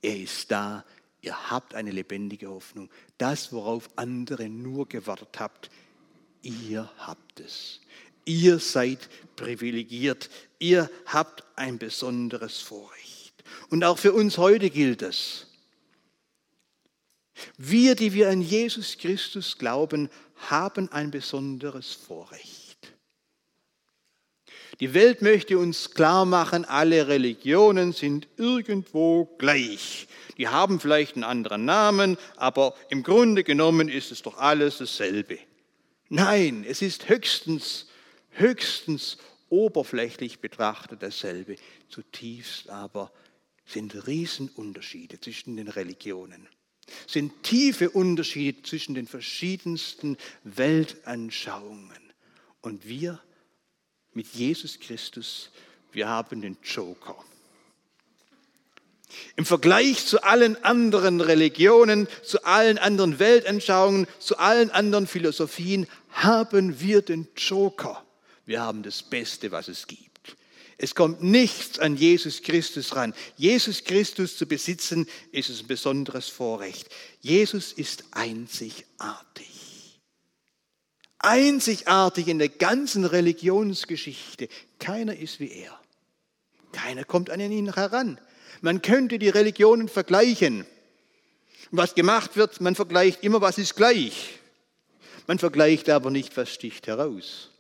er 0.03 0.21
ist 0.21 0.51
da, 0.51 0.85
ihr 1.23 1.51
habt 1.51 1.75
eine 1.75 1.91
lebendige 1.91 2.49
Hoffnung. 2.49 2.91
Das, 3.17 3.53
worauf 3.53 3.89
andere 3.97 4.49
nur 4.49 4.89
gewartet 4.89 5.39
habt, 5.39 5.71
ihr 6.43 6.91
habt 6.99 7.41
es. 7.41 7.81
Ihr 8.25 8.59
seid 8.59 9.09
privilegiert, 9.37 10.29
ihr 10.59 10.91
habt 11.07 11.45
ein 11.57 11.79
besonderes 11.79 12.59
Vorrecht. 12.59 13.33
Und 13.71 13.85
auch 13.85 13.99
für 13.99 14.13
uns 14.13 14.37
heute 14.39 14.71
gilt 14.71 15.03
es. 15.03 15.48
Wir, 17.57 17.95
die 17.95 18.13
wir 18.13 18.31
an 18.31 18.41
Jesus 18.41 18.99
Christus 18.99 19.59
glauben, 19.59 20.09
haben 20.49 20.91
ein 20.93 21.11
besonderes 21.11 21.93
Vorrecht. 21.93 22.69
Die 24.81 24.95
Welt 24.95 25.23
möchte 25.23 25.59
uns 25.59 25.91
klar 25.91 26.25
machen, 26.25 26.65
alle 26.65 27.09
Religionen 27.09 27.93
sind 27.93 28.29
irgendwo 28.37 29.25
gleich. 29.39 30.07
Die 30.37 30.47
haben 30.47 30.79
vielleicht 30.79 31.17
einen 31.17 31.25
anderen 31.25 31.65
Namen, 31.65 32.17
aber 32.37 32.75
im 32.89 33.03
Grunde 33.03 33.43
genommen 33.43 33.89
ist 33.89 34.13
es 34.13 34.23
doch 34.23 34.39
alles 34.39 34.79
dasselbe. 34.79 35.39
Nein, 36.09 36.65
es 36.67 36.81
ist 36.81 37.09
höchstens, 37.09 37.89
höchstens 38.31 39.19
oberflächlich 39.49 40.39
betrachtet 40.39 41.03
dasselbe. 41.03 41.57
Zutiefst 41.89 42.71
aber 42.71 43.11
sind 43.67 44.07
Riesenunterschiede 44.07 45.21
zwischen 45.21 45.57
den 45.57 45.69
Religionen 45.69 46.49
sind 47.07 47.43
tiefe 47.43 47.91
Unterschiede 47.91 48.63
zwischen 48.63 48.95
den 48.95 49.07
verschiedensten 49.07 50.17
Weltanschauungen. 50.45 52.13
Und 52.61 52.89
wir 52.89 53.21
mit 54.13 54.29
Jesus 54.29 54.81
Christus, 54.81 55.51
wir 55.93 56.09
haben 56.09 56.41
den 56.41 56.57
Joker. 56.63 57.17
Im 59.37 59.47
Vergleich 59.47 60.05
zu 60.07 60.23
allen 60.23 60.63
anderen 60.65 61.21
Religionen, 61.21 62.09
zu 62.23 62.45
allen 62.45 62.79
anderen 62.79 63.19
Weltanschauungen, 63.19 64.07
zu 64.19 64.39
allen 64.39 64.71
anderen 64.71 65.07
Philosophien 65.07 65.87
haben 66.11 66.81
wir 66.81 67.03
den 67.03 67.29
Joker. 67.37 68.05
Wir 68.45 68.61
haben 68.61 68.83
das 68.83 69.03
Beste, 69.03 69.51
was 69.51 69.69
es 69.69 69.87
gibt. 69.87 70.08
Es 70.81 70.95
kommt 70.95 71.23
nichts 71.25 71.81
an 71.81 71.97
Jesus 71.97 72.43
Christus 72.43 72.95
ran. 72.95 73.13
Jesus 73.37 73.83
Christus 73.83 74.37
zu 74.37 74.47
besitzen, 74.47 75.09
ist 75.33 75.51
ein 75.51 75.67
besonderes 75.67 76.29
Vorrecht. 76.29 76.89
Jesus 77.21 77.73
ist 77.73 78.05
einzigartig. 78.13 80.01
Einzigartig 81.19 82.29
in 82.29 82.39
der 82.39 82.49
ganzen 82.49 83.05
Religionsgeschichte. 83.05 84.49
Keiner 84.79 85.17
ist 85.17 85.41
wie 85.41 85.51
er. 85.51 85.79
Keiner 86.71 87.05
kommt 87.05 87.29
an 87.31 87.41
ihn 87.41 87.75
heran. 87.75 88.21
Man 88.61 88.81
könnte 88.81 89.19
die 89.19 89.31
Religionen 89.31 89.89
vergleichen. 89.89 90.65
Was 91.73 91.97
gemacht 91.97 92.37
wird, 92.37 92.61
man 92.61 92.77
vergleicht 92.77 93.25
immer, 93.25 93.41
was 93.41 93.59
ist 93.59 93.75
gleich. 93.75 94.39
Man 95.27 95.41
vergleicht 95.41 95.91
aber 95.91 96.13
nicht, 96.13 96.37
was 96.37 96.55
sticht 96.55 96.87
heraus. 96.87 97.51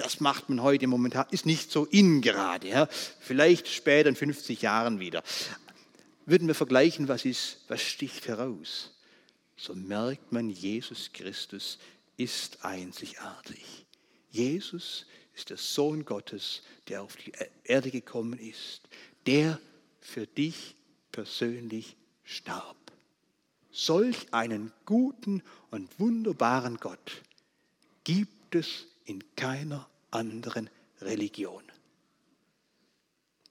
Das 0.00 0.18
macht 0.18 0.48
man 0.48 0.62
heute 0.62 0.86
momentan, 0.86 1.26
ist 1.30 1.44
nicht 1.44 1.70
so 1.70 1.84
in 1.84 2.22
gerade. 2.22 2.68
Ja. 2.68 2.88
Vielleicht 3.20 3.68
später 3.68 4.08
in 4.08 4.16
50 4.16 4.62
Jahren 4.62 4.98
wieder. 4.98 5.22
Würden 6.24 6.48
wir 6.48 6.54
vergleichen, 6.54 7.06
was, 7.06 7.26
ist, 7.26 7.58
was 7.68 7.82
sticht 7.82 8.26
heraus? 8.26 8.96
So 9.58 9.74
merkt 9.74 10.32
man, 10.32 10.48
Jesus 10.48 11.10
Christus 11.12 11.78
ist 12.16 12.64
einzigartig. 12.64 13.84
Jesus 14.30 15.04
ist 15.34 15.50
der 15.50 15.58
Sohn 15.58 16.06
Gottes, 16.06 16.62
der 16.88 17.02
auf 17.02 17.16
die 17.16 17.32
Erde 17.64 17.90
gekommen 17.90 18.38
ist, 18.38 18.80
der 19.26 19.60
für 20.00 20.26
dich 20.26 20.76
persönlich 21.12 21.94
starb. 22.24 22.76
Solch 23.70 24.32
einen 24.32 24.72
guten 24.86 25.42
und 25.70 26.00
wunderbaren 26.00 26.78
Gott 26.78 27.20
gibt 28.04 28.54
es 28.54 28.86
in 29.10 29.24
keiner 29.34 29.90
anderen 30.12 30.70
Religion. 31.00 31.64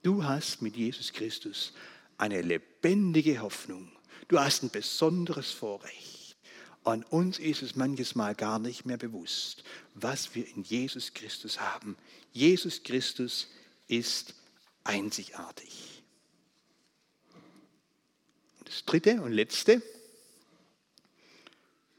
Du 0.02 0.24
hast 0.24 0.62
mit 0.62 0.74
Jesus 0.74 1.12
Christus 1.12 1.74
eine 2.16 2.40
lebendige 2.40 3.42
Hoffnung. 3.42 3.92
Du 4.28 4.40
hast 4.40 4.62
ein 4.62 4.70
besonderes 4.70 5.50
Vorrecht. 5.50 6.38
An 6.82 7.02
uns 7.04 7.38
ist 7.38 7.60
es 7.60 7.76
manches 7.76 8.14
Mal 8.14 8.34
gar 8.34 8.58
nicht 8.58 8.86
mehr 8.86 8.96
bewusst, 8.96 9.62
was 9.94 10.34
wir 10.34 10.48
in 10.48 10.62
Jesus 10.62 11.12
Christus 11.12 11.60
haben. 11.60 11.98
Jesus 12.32 12.82
Christus 12.82 13.48
ist 13.86 14.32
einzigartig. 14.84 16.02
Das 18.64 18.86
dritte 18.86 19.20
und 19.20 19.32
letzte, 19.32 19.82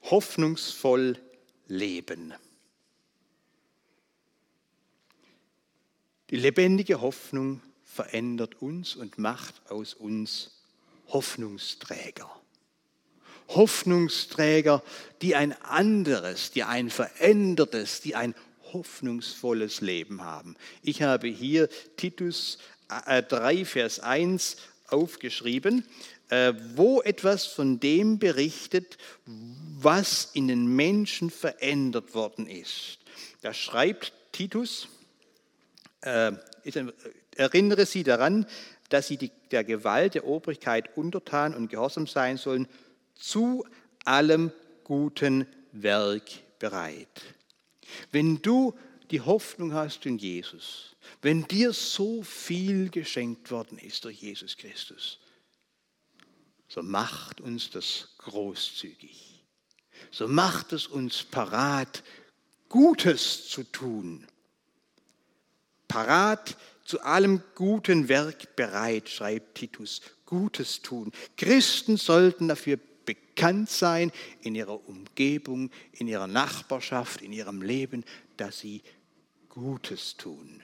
hoffnungsvoll 0.01 1.19
leben. 1.67 2.33
Die 6.31 6.37
lebendige 6.37 7.01
Hoffnung 7.01 7.61
verändert 7.83 8.61
uns 8.61 8.95
und 8.95 9.17
macht 9.17 9.69
aus 9.69 9.93
uns 9.93 10.51
Hoffnungsträger. 11.09 12.29
Hoffnungsträger, 13.49 14.81
die 15.21 15.35
ein 15.35 15.51
anderes, 15.61 16.51
die 16.51 16.63
ein 16.63 16.89
verändertes, 16.89 17.99
die 17.99 18.15
ein 18.15 18.33
hoffnungsvolles 18.71 19.81
Leben 19.81 20.23
haben. 20.23 20.55
Ich 20.81 21.01
habe 21.01 21.27
hier 21.27 21.67
Titus 21.97 22.59
3, 22.87 23.53
äh, 23.53 23.65
Vers 23.65 23.99
1 23.99 24.55
aufgeschrieben, 24.87 25.85
äh, 26.29 26.53
wo 26.75 27.01
etwas 27.01 27.45
von 27.45 27.81
dem 27.81 28.19
berichtet, 28.19 28.97
was 29.25 30.29
in 30.33 30.47
den 30.47 30.65
Menschen 30.77 31.29
verändert 31.29 32.15
worden 32.15 32.47
ist. 32.47 32.99
Da 33.41 33.53
schreibt 33.53 34.13
Titus, 34.31 34.87
äh, 36.01 36.31
erinnere 37.35 37.85
sie 37.85 38.03
daran, 38.03 38.45
dass 38.89 39.07
sie 39.07 39.17
die, 39.17 39.31
der 39.51 39.63
Gewalt 39.63 40.15
der 40.15 40.25
Obrigkeit 40.25 40.97
untertan 40.97 41.55
und 41.55 41.69
gehorsam 41.69 42.07
sein 42.07 42.37
sollen, 42.37 42.67
zu 43.15 43.65
allem 44.03 44.51
guten 44.83 45.47
Werk 45.71 46.29
bereit. 46.59 47.21
Wenn 48.11 48.41
du 48.41 48.77
die 49.11 49.21
Hoffnung 49.21 49.73
hast 49.73 50.05
in 50.05 50.17
Jesus, 50.17 50.95
wenn 51.21 51.47
dir 51.47 51.73
so 51.73 52.23
viel 52.23 52.89
geschenkt 52.89 53.51
worden 53.51 53.77
ist 53.77 54.05
durch 54.05 54.21
Jesus 54.21 54.57
Christus, 54.57 55.19
so 56.67 56.81
macht 56.81 57.41
uns 57.41 57.69
das 57.69 58.09
großzügig. 58.17 59.43
So 60.09 60.27
macht 60.27 60.73
es 60.73 60.87
uns 60.87 61.23
parat, 61.23 62.03
Gutes 62.69 63.49
zu 63.49 63.63
tun 63.63 64.25
parat, 65.91 66.57
zu 66.85 67.01
allem 67.01 67.41
guten 67.55 68.07
Werk 68.09 68.55
bereit, 68.55 69.09
schreibt 69.09 69.55
Titus. 69.55 70.01
Gutes 70.25 70.81
tun. 70.81 71.11
Christen 71.35 71.97
sollten 71.97 72.47
dafür 72.47 72.79
bekannt 73.05 73.69
sein 73.69 74.11
in 74.41 74.55
ihrer 74.55 74.87
Umgebung, 74.87 75.69
in 75.91 76.07
ihrer 76.07 76.27
Nachbarschaft, 76.27 77.21
in 77.21 77.33
ihrem 77.33 77.61
Leben, 77.61 78.05
dass 78.37 78.59
sie 78.59 78.81
Gutes 79.49 80.15
tun 80.15 80.63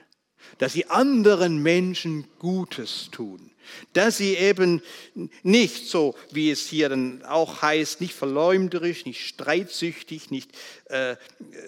dass 0.58 0.72
sie 0.72 0.86
anderen 0.86 1.62
Menschen 1.62 2.26
Gutes 2.38 3.10
tun, 3.10 3.50
dass 3.92 4.16
sie 4.16 4.34
eben 4.34 4.82
nicht 5.42 5.86
so, 5.86 6.14
wie 6.30 6.50
es 6.50 6.66
hier 6.66 6.88
dann 6.88 7.22
auch 7.24 7.62
heißt, 7.62 8.00
nicht 8.00 8.14
verleumderisch, 8.14 9.04
nicht 9.04 9.26
streitsüchtig 9.26 10.30
nicht, 10.30 10.50
äh, 10.86 11.16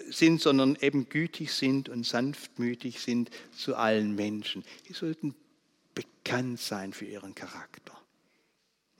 sind, 0.09 0.41
sondern 0.41 0.77
eben 0.81 1.09
gütig 1.09 1.53
sind 1.53 1.89
und 1.89 2.05
sanftmütig 2.05 2.99
sind 2.99 3.29
zu 3.55 3.75
allen 3.75 4.15
Menschen. 4.15 4.63
Sie 4.87 4.93
sollten 4.93 5.35
bekannt 5.93 6.59
sein 6.59 6.93
für 6.93 7.05
ihren 7.05 7.35
Charakter. 7.35 7.97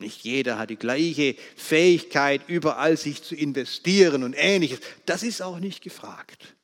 Nicht 0.02 0.24
jeder 0.24 0.58
hat 0.58 0.72
die 0.72 0.78
gleiche 0.78 1.36
Fähigkeit, 1.56 2.50
überall 2.50 2.98
sich 2.98 3.22
zu 3.22 3.36
investieren 3.36 4.24
und 4.24 4.34
ähnliches. 4.34 4.80
Das 5.06 5.22
ist 5.22 5.42
auch 5.42 5.60
nicht 5.60 5.84
gefragt. 5.84 6.56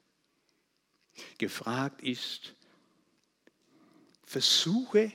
Gefragt 1.37 2.01
ist, 2.01 2.55
versuche, 4.27 5.11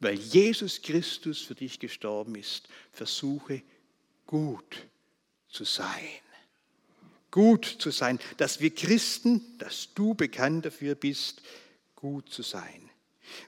weil 0.00 0.14
Jesus 0.14 0.80
Christus 0.80 1.42
für 1.42 1.56
dich 1.56 1.78
gestorben 1.80 2.36
ist, 2.36 2.68
versuche 2.92 3.62
gut 4.26 4.86
zu 5.48 5.64
sein. 5.64 6.20
Gut 7.30 7.66
zu 7.66 7.90
sein, 7.90 8.18
dass 8.38 8.60
wir 8.60 8.70
Christen, 8.74 9.58
dass 9.58 9.92
du 9.94 10.14
bekannt 10.14 10.64
dafür 10.64 10.94
bist, 10.94 11.42
gut 11.94 12.30
zu 12.30 12.42
sein. 12.42 12.88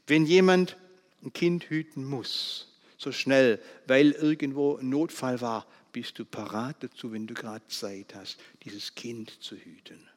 Wenn 0.06 0.26
jemand 0.26 0.76
ein 1.22 1.32
Kind 1.32 1.70
hüten 1.70 2.04
muss, 2.04 2.68
so 2.98 3.12
schnell, 3.12 3.62
weil 3.86 4.10
irgendwo 4.10 4.76
ein 4.76 4.90
Notfall 4.90 5.40
war, 5.40 5.66
bist 5.92 6.18
du 6.18 6.24
parat 6.24 6.82
dazu, 6.82 7.12
wenn 7.12 7.26
du 7.26 7.34
gerade 7.34 7.66
Zeit 7.68 8.14
hast, 8.14 8.38
dieses 8.64 8.94
Kind 8.94 9.42
zu 9.42 9.56
hüten. 9.56 10.09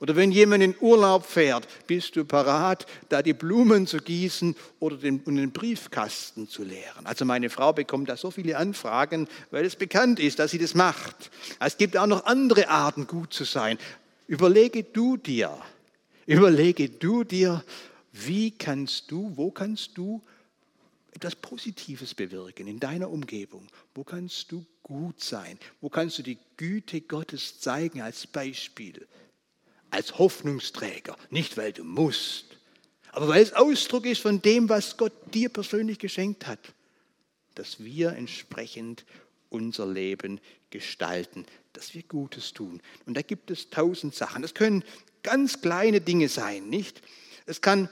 Oder 0.00 0.16
wenn 0.16 0.32
jemand 0.32 0.62
in 0.62 0.74
Urlaub 0.80 1.24
fährt, 1.24 1.66
bist 1.86 2.16
du 2.16 2.24
parat, 2.24 2.86
da 3.08 3.22
die 3.22 3.32
Blumen 3.32 3.86
zu 3.86 3.98
gießen 3.98 4.54
oder 4.80 4.96
den, 4.96 5.24
den 5.24 5.52
Briefkasten 5.52 6.48
zu 6.48 6.62
leeren. 6.62 7.06
Also 7.06 7.24
meine 7.24 7.50
Frau 7.50 7.72
bekommt 7.72 8.08
da 8.08 8.16
so 8.16 8.30
viele 8.30 8.56
Anfragen, 8.56 9.28
weil 9.50 9.64
es 9.64 9.76
bekannt 9.76 10.20
ist, 10.20 10.38
dass 10.38 10.50
sie 10.50 10.58
das 10.58 10.74
macht. 10.74 11.30
Es 11.60 11.76
gibt 11.76 11.96
auch 11.96 12.06
noch 12.06 12.26
andere 12.26 12.68
Arten, 12.68 13.06
gut 13.06 13.32
zu 13.32 13.44
sein. 13.44 13.78
Überlege 14.26 14.84
du 14.84 15.16
dir, 15.16 15.56
überlege 16.26 16.88
du 16.88 17.24
dir, 17.24 17.64
wie 18.12 18.50
kannst 18.50 19.10
du, 19.10 19.32
wo 19.36 19.50
kannst 19.50 19.96
du 19.96 20.22
etwas 21.12 21.34
Positives 21.34 22.14
bewirken 22.14 22.66
in 22.66 22.78
deiner 22.80 23.10
Umgebung? 23.10 23.66
Wo 23.94 24.04
kannst 24.04 24.50
du 24.52 24.64
gut 24.82 25.20
sein? 25.20 25.58
Wo 25.80 25.88
kannst 25.88 26.18
du 26.18 26.22
die 26.22 26.38
Güte 26.56 27.00
Gottes 27.02 27.60
zeigen 27.60 28.00
als 28.00 28.26
Beispiel? 28.26 29.06
Als 29.92 30.18
Hoffnungsträger, 30.18 31.16
nicht 31.30 31.56
weil 31.56 31.72
du 31.72 31.84
musst, 31.84 32.46
aber 33.12 33.28
weil 33.28 33.42
es 33.42 33.52
Ausdruck 33.52 34.06
ist 34.06 34.22
von 34.22 34.40
dem, 34.40 34.68
was 34.68 34.96
Gott 34.96 35.12
dir 35.34 35.50
persönlich 35.50 35.98
geschenkt 35.98 36.46
hat, 36.46 36.74
dass 37.54 37.84
wir 37.84 38.12
entsprechend 38.12 39.04
unser 39.50 39.86
Leben 39.86 40.40
gestalten, 40.70 41.44
dass 41.74 41.94
wir 41.94 42.02
Gutes 42.04 42.54
tun. 42.54 42.80
Und 43.04 43.14
da 43.14 43.22
gibt 43.22 43.50
es 43.50 43.68
tausend 43.68 44.14
Sachen. 44.14 44.40
Das 44.40 44.54
können 44.54 44.82
ganz 45.22 45.60
kleine 45.60 46.00
Dinge 46.00 46.30
sein, 46.30 46.70
nicht? 46.70 47.02
Es 47.44 47.60
kann, 47.60 47.90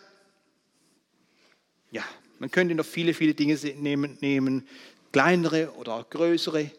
ja, 1.91 2.05
man 2.39 2.51
könnte 2.51 2.75
noch 2.75 2.87
viele, 2.87 3.13
viele 3.13 3.35
Dinge 3.35 3.57
nehmen, 3.77 4.17
nehmen, 4.23 4.67
kleinere 5.13 5.73
oder 5.75 6.07
größere. 6.09 6.71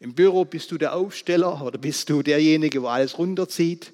Im 0.00 0.14
Büro 0.14 0.44
bist 0.44 0.72
du 0.72 0.78
der 0.78 0.96
Aufsteller 0.96 1.62
oder 1.64 1.78
bist 1.78 2.10
du 2.10 2.22
derjenige, 2.22 2.80
der 2.80 2.90
alles 2.90 3.18
runterzieht. 3.18 3.92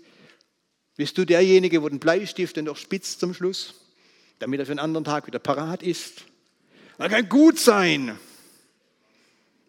Bist 0.98 1.16
du 1.16 1.24
derjenige, 1.24 1.80
der 1.80 1.90
den 1.90 2.00
Bleistift 2.00 2.56
dann 2.56 2.64
noch 2.64 2.76
spitzt 2.76 3.20
zum 3.20 3.32
Schluss, 3.32 3.74
damit 4.40 4.58
er 4.58 4.66
für 4.66 4.72
einen 4.72 4.80
anderen 4.80 5.04
Tag 5.04 5.28
wieder 5.28 5.38
parat 5.38 5.80
ist? 5.80 6.24
Man 6.98 7.08
kann 7.08 7.28
gut 7.28 7.56
sein. 7.56 8.18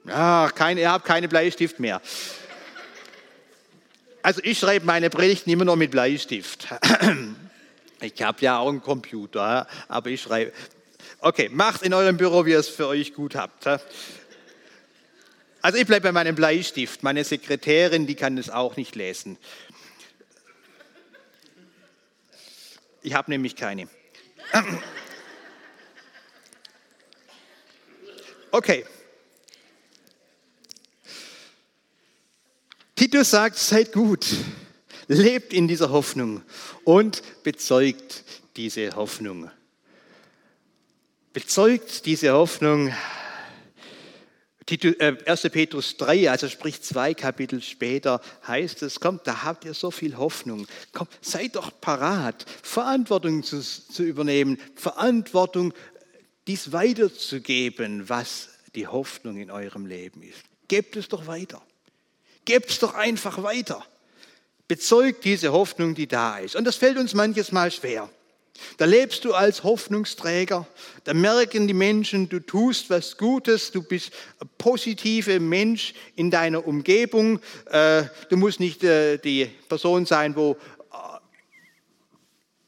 Ja, 0.05 0.51
keine, 0.55 0.81
ihr 0.81 0.91
habt 0.91 1.05
keine 1.05 1.27
Bleistift 1.27 1.79
mehr. 1.79 2.01
Also 4.23 4.41
ich 4.43 4.57
schreibe 4.57 4.87
meine 4.87 5.11
Predigten 5.11 5.51
immer 5.51 5.65
noch 5.65 5.75
mit 5.75 5.91
Bleistift. 5.91 6.67
Ich 8.01 8.21
habe 8.21 8.37
ja 8.39 8.59
auch 8.59 8.69
einen 8.69 8.81
Computer, 8.81 9.67
aber 9.89 10.09
ich 10.09 10.21
schreibe. 10.21 10.53
Okay, 11.19 11.49
macht 11.49 11.81
in 11.81 11.93
eurem 11.93 12.15
Büro, 12.15 12.45
wie 12.45 12.51
ihr 12.51 12.59
es 12.59 12.69
für 12.69 12.87
euch 12.87 13.13
gut 13.13 13.35
habt. 13.35 13.67
Also 15.61 15.77
ich 15.77 15.85
bleibe 15.85 16.03
bei 16.03 16.13
meinem 16.13 16.33
Bleistift. 16.33 17.03
Meine 17.03 17.25
Sekretärin, 17.25 18.07
die 18.07 18.15
kann 18.15 18.37
es 18.37 18.49
auch 18.49 18.77
nicht 18.77 18.95
lesen. 18.95 19.37
Ich 23.01 23.13
habe 23.13 23.31
nämlich 23.31 23.55
keine. 23.55 23.87
Okay. 28.51 28.83
Titus 32.95 33.29
sagt, 33.29 33.57
seid 33.57 33.91
gut, 33.91 34.25
lebt 35.07 35.53
in 35.53 35.67
dieser 35.67 35.91
Hoffnung 35.91 36.41
und 36.83 37.21
bezeugt 37.43 38.23
diese 38.57 38.95
Hoffnung. 38.95 39.51
Bezeugt 41.31 42.07
diese 42.07 42.33
Hoffnung. 42.33 42.91
1. 44.71 45.45
Äh, 45.45 45.49
Petrus 45.49 45.97
3, 45.97 46.29
also 46.29 46.47
sprich 46.47 46.81
zwei 46.81 47.13
Kapitel 47.13 47.61
später, 47.61 48.21
heißt 48.47 48.83
es, 48.83 48.99
kommt, 48.99 49.25
da 49.25 49.43
habt 49.43 49.65
ihr 49.65 49.73
so 49.73 49.91
viel 49.91 50.17
Hoffnung. 50.17 50.67
Kommt, 50.93 51.11
seid 51.21 51.55
doch 51.55 51.71
parat, 51.81 52.45
Verantwortung 52.63 53.43
zu, 53.43 53.61
zu 53.61 54.03
übernehmen, 54.03 54.59
Verantwortung, 54.75 55.73
dies 56.47 56.71
weiterzugeben, 56.71 58.09
was 58.09 58.49
die 58.75 58.87
Hoffnung 58.87 59.37
in 59.37 59.51
eurem 59.51 59.85
Leben 59.85 60.21
ist. 60.23 60.43
Gebt 60.67 60.95
es 60.95 61.07
doch 61.07 61.27
weiter. 61.27 61.61
Gebt 62.45 62.69
es 62.69 62.79
doch 62.79 62.93
einfach 62.93 63.43
weiter. 63.43 63.85
Bezeugt 64.67 65.25
diese 65.25 65.51
Hoffnung, 65.51 65.95
die 65.95 66.07
da 66.07 66.37
ist. 66.37 66.55
Und 66.55 66.65
das 66.65 66.75
fällt 66.75 66.97
uns 66.97 67.13
manches 67.13 67.51
Mal 67.51 67.71
schwer. 67.71 68.09
Da 68.77 68.85
lebst 68.85 69.25
du 69.25 69.33
als 69.33 69.63
Hoffnungsträger, 69.63 70.67
da 71.03 71.13
merken 71.13 71.67
die 71.67 71.73
Menschen, 71.73 72.29
du 72.29 72.39
tust 72.39 72.89
was 72.89 73.17
Gutes, 73.17 73.71
du 73.71 73.81
bist 73.81 74.11
ein 74.39 74.49
positiver 74.57 75.39
Mensch 75.39 75.93
in 76.15 76.31
deiner 76.31 76.65
Umgebung. 76.67 77.39
Äh, 77.65 78.03
du 78.29 78.37
musst 78.37 78.59
nicht 78.59 78.83
äh, 78.83 79.17
die 79.17 79.45
Person 79.67 80.05
sein, 80.05 80.35
wo 80.35 80.57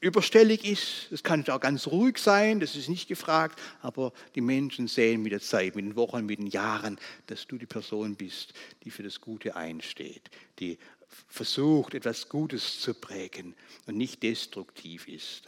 überstellig 0.01 0.65
ist. 0.65 1.11
Es 1.11 1.23
kann 1.23 1.47
auch 1.47 1.59
ganz 1.59 1.87
ruhig 1.87 2.17
sein, 2.17 2.59
das 2.59 2.75
ist 2.75 2.89
nicht 2.89 3.07
gefragt, 3.07 3.59
aber 3.81 4.11
die 4.35 4.41
Menschen 4.41 4.87
sehen 4.87 5.21
mit 5.21 5.31
der 5.31 5.39
Zeit, 5.39 5.75
mit 5.75 5.85
den 5.85 5.95
Wochen, 5.95 6.25
mit 6.25 6.39
den 6.39 6.47
Jahren, 6.47 6.99
dass 7.27 7.47
du 7.47 7.57
die 7.57 7.67
Person 7.67 8.15
bist, 8.15 8.53
die 8.83 8.89
für 8.89 9.03
das 9.03 9.21
Gute 9.21 9.55
einsteht, 9.55 10.29
die 10.59 10.79
versucht, 11.27 11.93
etwas 11.93 12.29
Gutes 12.29 12.79
zu 12.79 12.93
prägen 12.95 13.55
und 13.85 13.95
nicht 13.95 14.23
destruktiv 14.23 15.07
ist. 15.07 15.43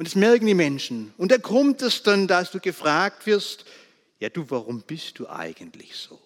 Und 0.00 0.06
das 0.06 0.14
merken 0.14 0.46
die 0.46 0.54
Menschen. 0.54 1.12
Und 1.18 1.30
da 1.30 1.36
kommt 1.36 1.82
es 1.82 2.02
dann, 2.02 2.26
dass 2.26 2.50
du 2.50 2.58
gefragt 2.58 3.26
wirst, 3.26 3.66
ja 4.18 4.30
du, 4.30 4.48
warum 4.48 4.80
bist 4.80 5.18
du 5.18 5.28
eigentlich 5.28 5.94
so? 5.94 6.18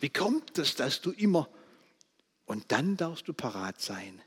Wie 0.00 0.10
kommt 0.10 0.58
es, 0.58 0.74
dass 0.74 1.00
du 1.00 1.12
immer... 1.12 1.48
Und 2.44 2.70
dann 2.70 2.98
darfst 2.98 3.26
du 3.26 3.32
parat 3.32 3.80
sein, 3.80 4.20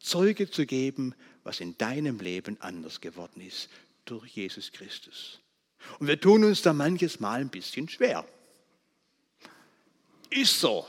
Zeuge 0.00 0.50
zu 0.50 0.64
geben 0.64 1.14
was 1.42 1.60
in 1.60 1.76
deinem 1.76 2.20
Leben 2.20 2.58
anders 2.62 3.02
geworden 3.02 3.42
ist 3.42 3.68
durch 4.06 4.30
Jesus 4.30 4.72
Christus. 4.72 5.40
Und 5.98 6.06
wir 6.06 6.18
tun 6.18 6.42
uns 6.42 6.62
da 6.62 6.72
manches 6.72 7.20
Mal 7.20 7.42
ein 7.42 7.50
bisschen 7.50 7.86
schwer. 7.90 8.26
Ist 10.30 10.58
so. 10.58 10.86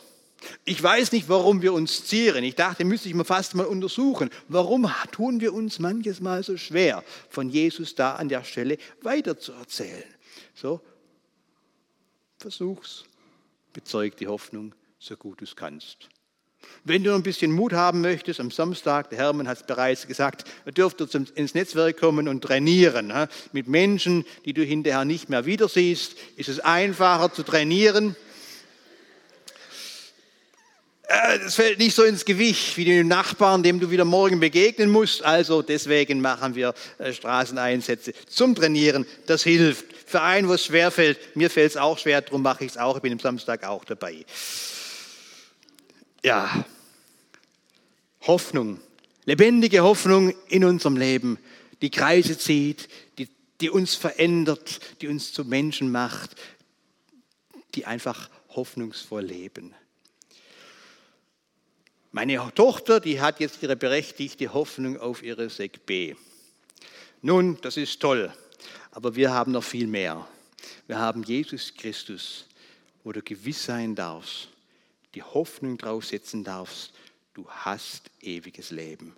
Ich 0.63 0.81
weiß 0.81 1.11
nicht, 1.11 1.29
warum 1.29 1.61
wir 1.61 1.73
uns 1.73 2.05
zieren. 2.05 2.43
Ich 2.43 2.55
dachte, 2.55 2.85
müsste 2.85 3.07
ich 3.09 3.15
mal 3.15 3.23
fast 3.23 3.55
mal 3.55 3.65
untersuchen. 3.65 4.29
Warum 4.47 4.91
tun 5.11 5.39
wir 5.39 5.53
uns 5.53 5.79
manches 5.79 6.19
Mal 6.19 6.43
so 6.43 6.57
schwer, 6.57 7.03
von 7.29 7.49
Jesus 7.49 7.95
da 7.95 8.15
an 8.15 8.29
der 8.29 8.43
Stelle 8.43 8.77
weiterzuerzählen? 9.01 10.03
So, 10.53 10.81
versuch's. 12.37 13.05
Bezeug 13.73 14.17
die 14.17 14.27
Hoffnung, 14.27 14.73
so 14.99 15.17
gut 15.17 15.41
du 15.41 15.45
es 15.45 15.55
kannst. 15.55 16.09
Wenn 16.83 17.03
du 17.03 17.13
ein 17.13 17.23
bisschen 17.23 17.51
Mut 17.51 17.73
haben 17.73 18.01
möchtest, 18.01 18.39
am 18.39 18.51
Samstag, 18.51 19.09
der 19.09 19.19
Hermann 19.19 19.47
hat 19.47 19.57
es 19.57 19.65
bereits 19.65 20.07
gesagt, 20.07 20.45
dürft 20.77 21.01
ihr 21.01 21.09
ins 21.35 21.53
Netzwerk 21.53 21.99
kommen 21.99 22.27
und 22.27 22.41
trainieren. 22.41 23.11
Mit 23.51 23.67
Menschen, 23.67 24.25
die 24.45 24.53
du 24.53 24.63
hinterher 24.63 25.05
nicht 25.05 25.29
mehr 25.29 25.45
wieder 25.45 25.67
siehst, 25.67 26.15
ist 26.35 26.49
es 26.49 26.59
einfacher 26.59 27.33
zu 27.33 27.43
trainieren. 27.43 28.15
Es 31.45 31.55
fällt 31.55 31.79
nicht 31.79 31.95
so 31.95 32.03
ins 32.03 32.25
Gewicht 32.25 32.77
wie 32.77 32.85
den 32.85 33.07
Nachbarn, 33.07 33.61
dem 33.61 33.79
du 33.79 33.91
wieder 33.91 34.05
morgen 34.05 34.39
begegnen 34.39 34.89
musst. 34.89 35.23
Also 35.23 35.61
deswegen 35.61 36.21
machen 36.21 36.55
wir 36.55 36.73
äh, 36.97 37.13
Straßeneinsätze 37.13 38.13
zum 38.27 38.55
Trainieren. 38.55 39.05
Das 39.27 39.43
hilft. 39.43 39.85
Für 40.07 40.21
einen, 40.21 40.47
wo 40.47 40.53
es 40.53 40.65
schwer 40.65 40.91
fällt, 40.91 41.35
mir 41.35 41.49
fällt 41.49 41.71
es 41.71 41.77
auch 41.77 41.97
schwer, 41.97 42.21
darum 42.21 42.41
mache 42.41 42.63
ich 42.63 42.71
es 42.71 42.77
auch. 42.77 42.95
Ich 42.95 43.01
bin 43.01 43.13
am 43.13 43.19
Samstag 43.19 43.63
auch 43.63 43.83
dabei 43.85 44.25
ja, 46.25 46.65
Hoffnung, 48.21 48.79
lebendige 49.25 49.83
Hoffnung 49.83 50.33
in 50.49 50.65
unserem 50.65 50.97
Leben, 50.97 51.37
die 51.83 51.91
Kreise 51.91 52.35
zieht, 52.35 52.89
die, 53.19 53.29
die 53.61 53.69
uns 53.69 53.93
verändert, 53.93 54.79
die 55.01 55.07
uns 55.07 55.33
zu 55.33 55.45
Menschen 55.45 55.91
macht, 55.91 56.35
die 57.75 57.85
einfach 57.85 58.31
hoffnungsvoll 58.49 59.23
leben. 59.23 59.75
Meine 62.15 62.49
Tochter, 62.55 63.01
die 63.01 63.19
hat 63.19 63.41
jetzt 63.41 63.61
ihre 63.61 63.75
berechtigte 63.75 64.53
Hoffnung 64.53 64.97
auf 64.97 65.21
ihre 65.21 65.49
Sek 65.49 65.85
B. 65.85 66.15
Nun, 67.21 67.59
das 67.59 67.75
ist 67.75 67.99
toll, 67.99 68.33
aber 68.91 69.17
wir 69.17 69.33
haben 69.33 69.51
noch 69.51 69.65
viel 69.65 69.85
mehr. 69.85 70.25
Wir 70.87 70.97
haben 70.97 71.23
Jesus 71.23 71.73
Christus, 71.75 72.45
wo 73.03 73.11
du 73.11 73.21
gewiss 73.21 73.65
sein 73.65 73.95
darfst, 73.95 74.47
die 75.13 75.23
Hoffnung 75.23 75.77
draufsetzen 75.77 76.45
darfst, 76.45 76.93
du 77.33 77.49
hast 77.49 78.09
ewiges 78.21 78.71
Leben. 78.71 79.13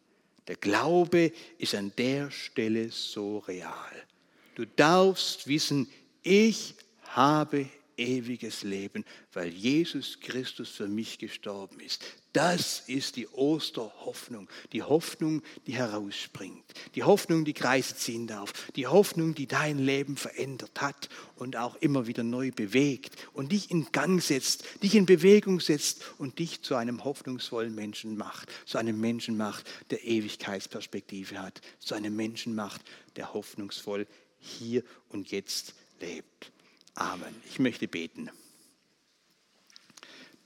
Der 0.48 0.56
Glaube 0.56 1.32
ist 1.60 1.76
an 1.76 1.94
der 2.00 2.32
Stelle 2.32 2.90
so 2.90 3.38
real. 3.48 4.08
Du 4.56 4.66
darfst 4.66 5.48
wissen, 5.48 5.88
ich 6.24 6.74
habe 7.10 7.70
ewiges 7.98 8.64
Leben, 8.64 9.04
weil 9.34 9.50
Jesus 9.50 10.20
Christus 10.20 10.70
für 10.70 10.88
mich 10.88 11.18
gestorben 11.18 11.80
ist. 11.80 12.04
Das 12.34 12.84
ist 12.88 13.16
die 13.16 13.28
Osterhoffnung, 13.28 14.48
die 14.72 14.84
Hoffnung, 14.84 15.42
die 15.66 15.74
herausspringt, 15.74 16.66
die 16.94 17.04
Hoffnung, 17.04 17.46
die 17.46 17.54
Kreise 17.54 17.96
ziehen 17.96 18.28
darf, 18.28 18.54
die 18.76 18.86
Hoffnung, 18.86 19.34
die 19.34 19.48
dein 19.48 19.80
Leben 19.80 20.18
verändert 20.18 20.80
hat 20.80 21.10
und 21.36 21.56
auch 21.56 21.76
immer 21.78 22.06
wieder 22.06 22.24
neu 22.24 22.52
bewegt 22.52 23.16
und 23.34 23.52
dich 23.52 23.72
in 23.72 23.92
Gang 23.92 24.22
setzt, 24.22 24.66
dich 24.84 24.94
in 24.94 25.08
Bewegung 25.08 25.60
setzt 25.60 26.04
und 26.20 26.38
dich 26.38 26.62
zu 26.62 26.76
einem 26.76 27.04
hoffnungsvollen 27.04 27.74
Menschen 27.74 28.18
macht, 28.18 28.50
zu 28.66 28.78
einem 28.78 29.00
Menschen 29.00 29.36
macht, 29.36 29.66
der 29.90 30.04
Ewigkeitsperspektive 30.04 31.42
hat, 31.42 31.62
zu 31.80 31.96
einem 31.96 32.16
Menschen 32.16 32.54
macht, 32.54 32.82
der 33.16 33.34
hoffnungsvoll 33.34 34.06
hier 34.40 34.84
und 35.10 35.32
jetzt 35.32 35.74
lebt. 36.00 36.52
Amen. 36.98 37.36
Ich 37.48 37.60
möchte 37.60 37.88
beten. 37.88 38.32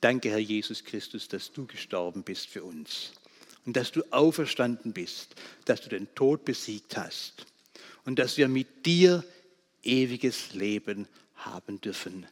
Danke, 0.02 0.30
Herr 0.32 0.38
Jesus 0.38 0.84
Christus, 0.84 1.30
dass 1.30 1.54
du 1.54 1.66
gestorben 1.66 2.24
bist 2.24 2.48
für 2.48 2.62
uns 2.66 3.14
und 3.66 3.78
dass 3.78 3.94
du 3.94 4.04
auferstanden 4.12 4.92
bist, 4.92 5.36
dass 5.64 5.80
du 5.80 5.88
den 5.88 6.14
Tod 6.14 6.44
besiegt 6.44 6.98
hast 6.98 7.46
und 8.04 8.20
dass 8.20 8.36
wir 8.36 8.50
mit 8.50 8.86
dir 8.86 9.24
ewiges 9.82 10.52
Leben 10.54 11.08
haben 11.36 11.80
dürfen. 11.80 12.28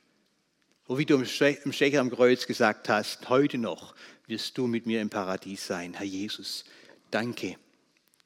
Und 0.86 0.98
wie 0.98 1.06
du 1.06 1.16
im 1.16 1.72
Schächer 1.72 2.02
am 2.02 2.10
Kreuz 2.10 2.46
gesagt 2.46 2.90
hast, 2.90 3.30
heute 3.30 3.58
noch 3.58 3.96
wirst 4.28 4.58
du 4.58 4.68
mit 4.68 4.86
mir 4.86 5.00
im 5.00 5.10
Paradies 5.10 5.66
sein, 5.66 5.94
Herr 5.94 6.06
Jesus. 6.06 6.66
Danke. 7.10 7.56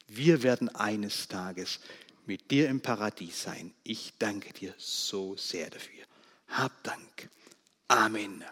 Wir 0.08 0.42
werden 0.42 0.70
eines 0.70 1.28
Tages 1.28 1.80
mit 2.28 2.52
dir 2.52 2.70
im 2.70 2.82
Paradies 2.82 3.44
sein. 3.44 3.74
Ich 3.84 4.14
danke 4.20 4.54
dir 4.54 4.74
so 4.78 5.36
sehr 5.38 5.70
dafür. 5.70 6.04
Hab 6.48 6.84
Dank. 6.84 7.30
Amen. 7.88 8.44